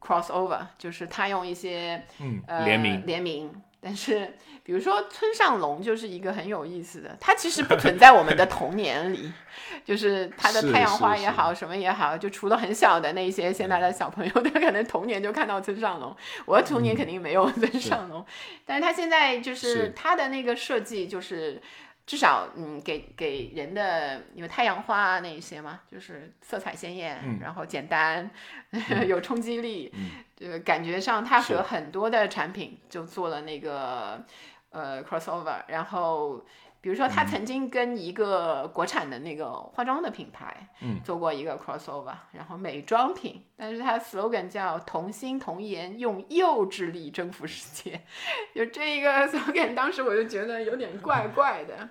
[0.00, 3.62] crossover，就是他用一些嗯，呃联名联名。
[3.80, 9.32] 但是，比如说村上隆就是一个很有意思的，他其实不存在我们的童年里，
[9.84, 18.24] 就是他的太阳花也好，什么也好，就除了很小的那些现在的小朋友，他可能童年就看到村上隆，我的童年肯定没有村上隆，
[18.66, 21.60] 但是他现在就是是他的那个设计就是。
[22.08, 27.38] 至少，嗯，给给人的因为太阳花啊那一些嘛，就是色彩鲜艳，嗯。
[27.38, 28.30] 然后简单，
[29.06, 30.10] 有冲击力，嗯。
[30.34, 34.24] 这个感觉上它和很多的产品就做了那个
[34.70, 36.42] 呃 crossover，然后
[36.80, 48.00] 比如说嗯他曾经跟一个国产的那个化妆的品牌，嗯，做过一个 crossover，然后美妆品，但是它 slogan 叫童心童颜，用幼稚力征服世界，
[48.54, 51.88] 就这一个 slogan，当时我就觉得有点怪怪的。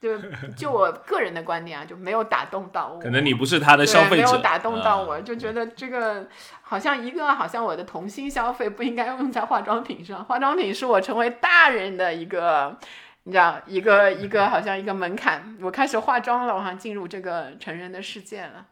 [0.00, 0.18] 就
[0.56, 2.98] 就我个人的观点啊，就没有打动到我。
[2.98, 6.26] 可能你不是他的消费者，没有打动到我，啊就觉得这个
[6.62, 12.78] 好像一个好像我的童心消费不应该用在化妆品上，化妆品是我成为大人的一个，
[13.24, 18.66] 你知道，一个一个好像一个门槛，我开始化妆了，我好像进入这个成人的世界了。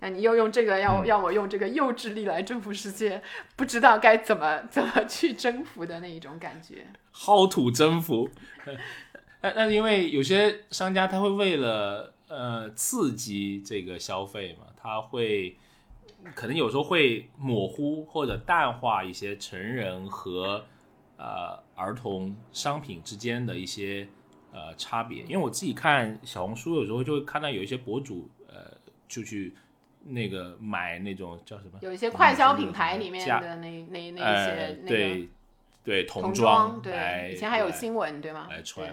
[0.00, 3.22] 那你又用这个要嗯要我用这个幼稚力来征服世界，
[3.54, 6.86] 不知道该怎么怎么去征服的那一种感觉。
[7.14, 8.28] 薅土征服。
[9.42, 15.56] 那那因为有些商家他会为了呃刺激这个消费嘛，他会
[16.34, 20.64] 可能有时候会模糊或者淡化一些成人和
[21.22, 24.08] 呃儿童商品之间的一些
[24.52, 25.22] 呃差别。
[25.22, 29.54] 因为我自己看小红书，有时候就会看到有一些博主呃就去
[30.04, 35.28] 那个买那种叫什么有一些快消品牌里面的那那那一呃些那个对
[35.84, 38.48] 对童童装对，以前还有新闻对吗？
[38.50, 38.86] 来穿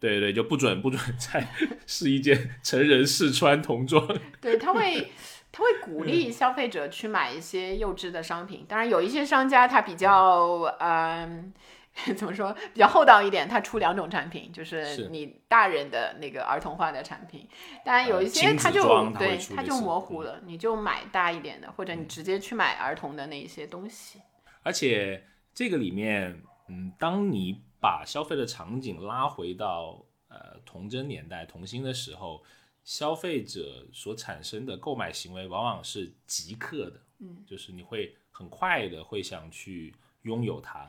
[0.00, 1.46] 对对对，就不准不准在
[1.86, 4.08] 试衣间成人试穿童装。
[4.40, 5.12] 对，他会
[5.52, 8.64] 他会鼓励消费者去买一些幼稚的商品。
[8.68, 11.52] 当然，有一些商家他比较嗯。
[12.16, 12.52] 怎么说？
[12.72, 17.46] 比较厚道一点，他出两种产品，就是是你大人的那个儿童化的产品。
[17.84, 24.20] 当然，有呃一些他就、对他就模糊了，你就买大一点的，或者你直接去买儿童的那一些东西。
[24.62, 32.40] 而且这个里面，嗯，当你把消费的场景拉回到呃童真年代、童心的时候，
[32.84, 40.86] 消费者所产生的购买行为往往是即刻的，嗯，就是你会很快的会想去拥有它。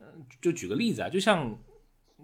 [0.00, 1.56] 嗯，就举个例子啊，就像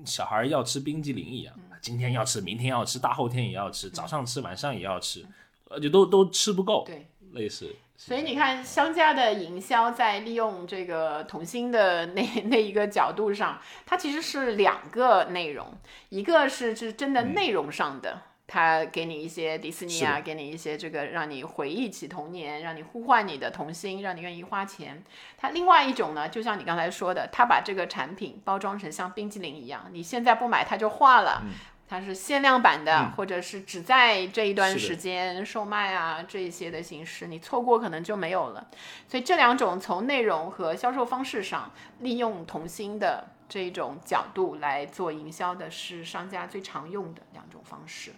[0.04, 5.24] 小孩要吃冰激凌一样，今天要吃，明天要吃，大后天也要吃，早上吃，晚上也要吃，
[5.68, 7.74] 而且都都吃不够，对，类似。
[7.94, 15.72] 所以你看，商家的营销在利用这个童心的那那一个角度上，它其实是两个内容，
[16.08, 18.20] 一个是是真的内容上的，
[18.54, 25.02] 它给你一些迪士尼啊，给你一些这个让你回忆起童年，让你呼唤你的童心，让你愿意花钱。
[25.38, 31.42] 它另外一种呢，就像你刚才说的，它把这个产品包装成像冰激凌一样，你现在不买它就化了。
[31.88, 38.66] 它是限量版的，或者是只在这一段时间售卖啊，这一些的形式，你错过可能就没有了。
[39.08, 48.12] 所以这两种从内容和销售方式上利用童心的这一种角度来做营销的，是商家最常用的两种方式。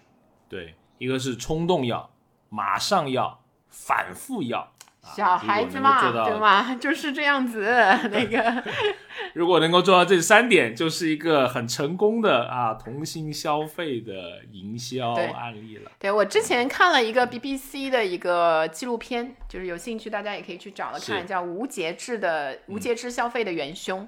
[0.54, 2.08] 对，一个是冲动要，
[2.48, 4.60] 马上要，反复要。
[4.60, 4.70] 啊
[5.14, 6.74] 小孩子嘛，对吗？
[6.76, 7.60] 就是这样子，
[8.10, 8.64] 那个
[9.34, 15.90] 如果能够做到这三点，就是一个很成功的啊童心消费的营销案例了。
[15.98, 24.00] 对我之前看了一个 BBC 的一个纪录片，就是有兴趣大家也可以去找了看，叫《无节制的无节制消费的元凶》。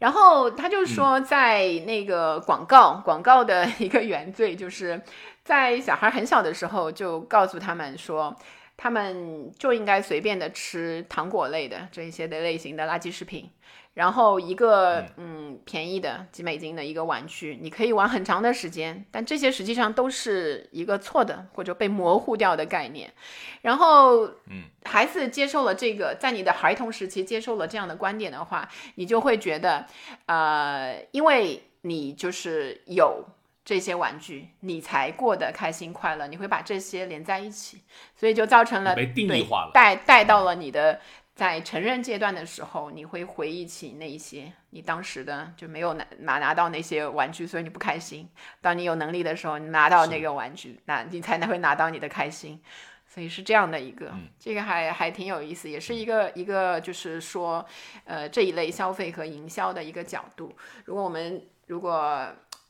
[0.00, 5.00] 然后他就说，在那个广告广告的一个原罪，就是
[5.44, 8.36] 在小孩很小的时候就告诉他们说。
[8.74, 13.48] 他们就应该随便的吃糖果类的这一些的类型的垃圾食品，
[13.94, 23.12] 然后一个嗯便宜的几美金的一个玩具，你可以玩很长的时间，但这些实际上都是一个错的或者被模糊掉的概念。
[23.60, 29.86] 然后，嗯，孩子接受了这个，在你的孩童时期接受了这样的观点的话，你就会觉得，
[30.26, 33.24] 呃，因为你就是有。
[33.64, 36.26] 这些玩具，你才过得开心快乐。
[36.26, 37.82] 你会把这些连在一起，
[38.16, 39.70] 所以就造成了被定义化了。
[39.72, 41.00] 带带到了你的
[41.34, 48.28] 在成人阶段的时候，你会回忆起那一些你当时的就没有拿拿拿到那些玩具，所以你不开心。
[48.60, 52.60] 当你有能力的时候，你拿到那个玩具，那你才能会拿到你的开心。
[53.06, 57.62] 所以是这样的一个，这个还还挺有意思，也是一个一个就是说，
[58.06, 60.56] 呃，这一类消费和营销的一个角度。
[60.86, 62.26] 如果我们如果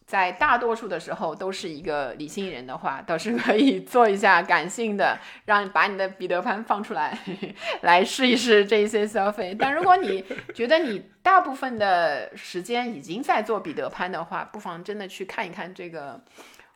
[0.07, 7.19] 在大多数的时候都是一个理性人的话，倒是可以做一下感性的，让把你的彼得潘放出来，
[7.83, 9.57] 来试一试这些消费。
[9.59, 10.25] 但如果你
[10.55, 16.15] 觉得你大部分的时间已经在做彼得潘的话，不妨真的去看一看这个《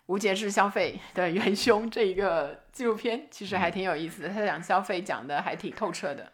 [0.06, 4.28] 无节制消费的元凶》这一个纪录片，其实还挺有意思的。
[4.28, 6.32] 他讲消费讲的还挺透彻的。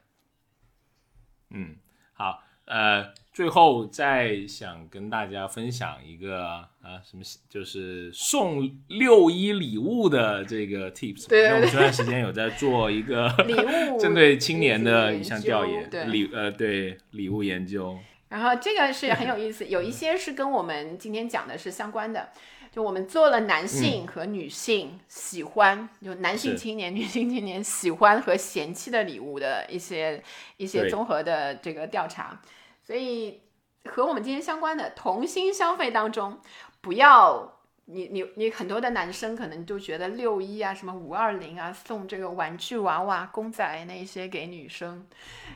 [1.51, 1.76] 嗯，
[2.12, 3.13] 好，呃。
[3.35, 6.45] 最后再想跟大家分享一个
[6.83, 11.29] 啊，什么就是送六一礼物的这个 tips。
[11.31, 17.99] 对，因为我们这段时间有在做一个 礼物 针对青年的一项调研，礼呃对礼物研究。
[18.29, 22.29] 然后这个是很有意思，有一些是跟我们今天讲的是相关的。
[22.73, 30.23] 就我们做了男性和女性喜欢，就男性青年、 女性青年喜欢和嫌弃的礼物的一些
[30.57, 32.41] 一些综合的这个调查。
[32.83, 33.43] 所以，
[33.85, 36.41] 和我们今天相关的童心消费当中，
[36.81, 45.07] 不要你你你很多的男生可能就觉得六一啊，什么五二零啊，送这个玩具娃娃、公仔那些给女生，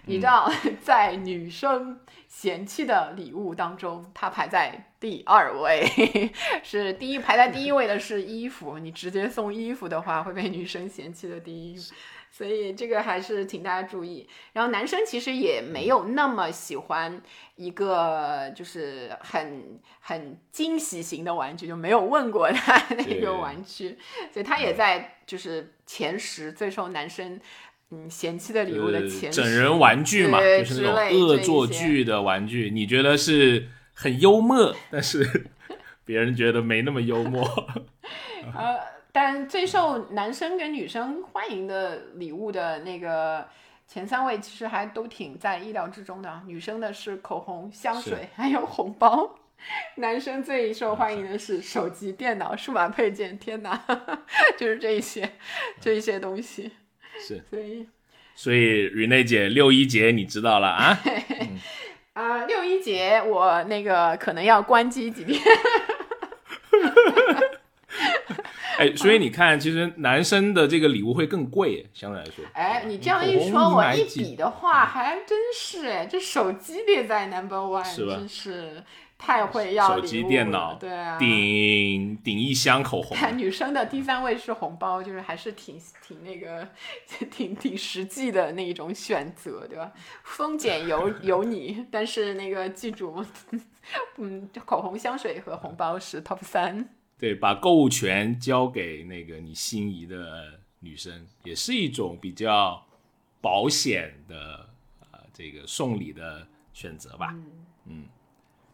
[0.05, 0.53] 你知道，
[0.85, 1.99] 在女生
[2.39, 5.83] 嫌弃的礼物当中，它排在第二位，
[6.63, 11.81] 是第一排在第一位的是衣服，你直接送衣服的话，会被女生嫌弃的第一。
[12.31, 14.29] 所以这个还是请大家注意。
[14.53, 17.23] 然后男生其实也没有那么喜欢
[17.55, 23.97] 一个就是很很惊喜型的玩具，就没有问过他那个玩具，
[24.31, 27.41] 所以他也在就是前十最受男生
[27.91, 29.43] 嗯嫌弃的礼物的前十。
[29.43, 35.47] 整人玩具嘛，就是那种恶作剧的玩具，你觉得是很幽默，但是
[36.05, 37.43] 别人觉得没那么幽默。
[38.57, 38.97] 呃。
[39.19, 43.49] 但最受男生跟女生欢迎的礼物的那个
[43.89, 46.43] 前三位，其实还都挺在意料之中的。
[46.45, 49.39] 女生的是口红、香水，还有红包；
[49.97, 53.39] 男生最受欢迎的是手机、电脑、数码配件。
[53.39, 53.83] 天哪，
[54.59, 55.33] 就是这一些，
[55.81, 56.73] 这一些东西。
[57.19, 57.87] 是，所以，
[58.35, 60.99] 所以瑞内姐六一节你知道了啊？
[62.15, 65.41] 啊，六一节我那个可能要关机几天。
[68.79, 72.45] 哎，所以你看，其实男生的这个礼物会更贵，相对来说。
[72.53, 78.85] 哎，你这样一说，我一比的话，还真是哎，这手机列在 number one，真是
[79.19, 83.17] 太会要手机、电脑，对啊，顶顶一箱口红。
[83.37, 86.69] 女生的第三位是红包，就是还是挺 挺那个，
[87.31, 89.93] 挺挺实际的那一种选择，对吧？
[90.23, 93.25] 丰俭由由你，但是那个记住，
[94.19, 96.89] 嗯，口红、香水和红包是 top 三。
[97.19, 102.85] 对，把购物权交给那个你心仪的女生，也是一种比较
[103.41, 104.69] 保险的
[105.11, 107.35] 呃这个送礼的选择吧。
[107.87, 108.05] 嗯，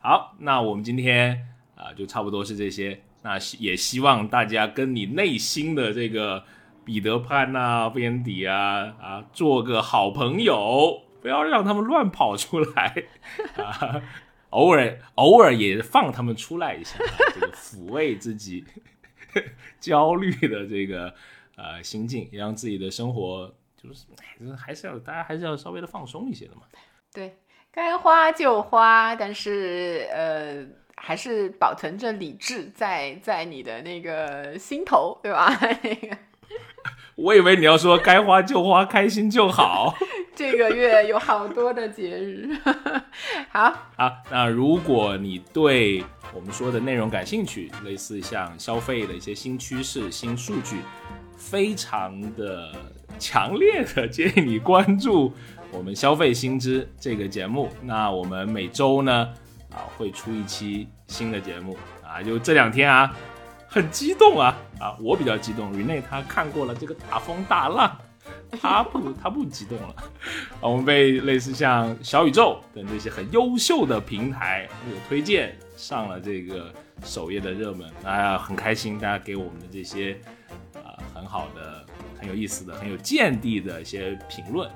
[0.03, 1.47] 好，那我们今天
[1.77, 3.01] 啊就差不多是这些。
[3.23, 6.43] 那也希望大家跟你内心的这个
[6.85, 13.05] 彼得潘呐、边迪啊啊做个好朋友，不要让他们乱跑出来
[13.57, 14.03] 啊。
[14.51, 16.99] 偶尔偶尔也放他们出来一下，
[17.33, 18.65] 这个抚慰自己
[19.79, 21.15] 焦虑的这个
[21.55, 24.07] 呃心境，让自己的生活就是
[24.57, 26.63] 还是要大家还是要稍微的放松一些的嘛。
[27.15, 27.37] 对，
[27.73, 30.65] 该花就花，但是呃
[30.97, 35.49] 还是保存着理智在在你的那个心头，对吧？
[35.83, 36.17] 那个。
[37.15, 39.95] 我以为你要说该花就花，开心就好。
[40.35, 42.49] 这个月有好多的节日，
[43.51, 44.13] 好好。
[44.31, 46.03] 那如果你对
[46.35, 50.79] 我们说的内容感兴趣，类似像消费的一些新趋势、新数据，
[51.37, 52.73] 非常的
[53.19, 55.33] 强烈的建议你关注
[55.73, 57.69] 我们消费新知这个节目。
[57.83, 59.29] 那我们每周呢
[59.71, 63.13] 啊会出一期新的节目啊，就这两天啊。
[63.75, 64.95] 很激动啊啊！
[65.01, 67.97] 我比较激动，Rene 他看过了这个大风大浪，
[68.61, 69.95] 他不他不激动了。
[70.61, 76.71] 啊，我们被类似像小宇宙等这些很优秀的平台有推荐上了这个
[77.03, 80.21] 首页的热门，啊，很开心，大家给我们的这些
[80.75, 81.83] 啊很好的、
[82.21, 84.71] 很有意思的、很有见地的一些评论，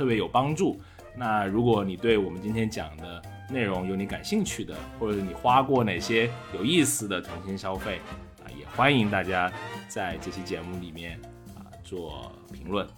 [0.00, 0.80] 特别有帮助。
[1.14, 8.00] 那如果你对我们今天讲的内容有你感兴趣的，或者你花过哪些有意思的重新消费
[8.42, 9.52] 啊，也欢迎大家
[9.88, 11.20] 在这期节目里面
[11.54, 12.88] 啊做评论。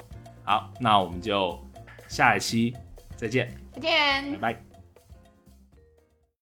[0.45, 1.61] 好，那我们就
[2.07, 2.73] 下一期
[3.17, 4.72] 再见，再见，拜拜。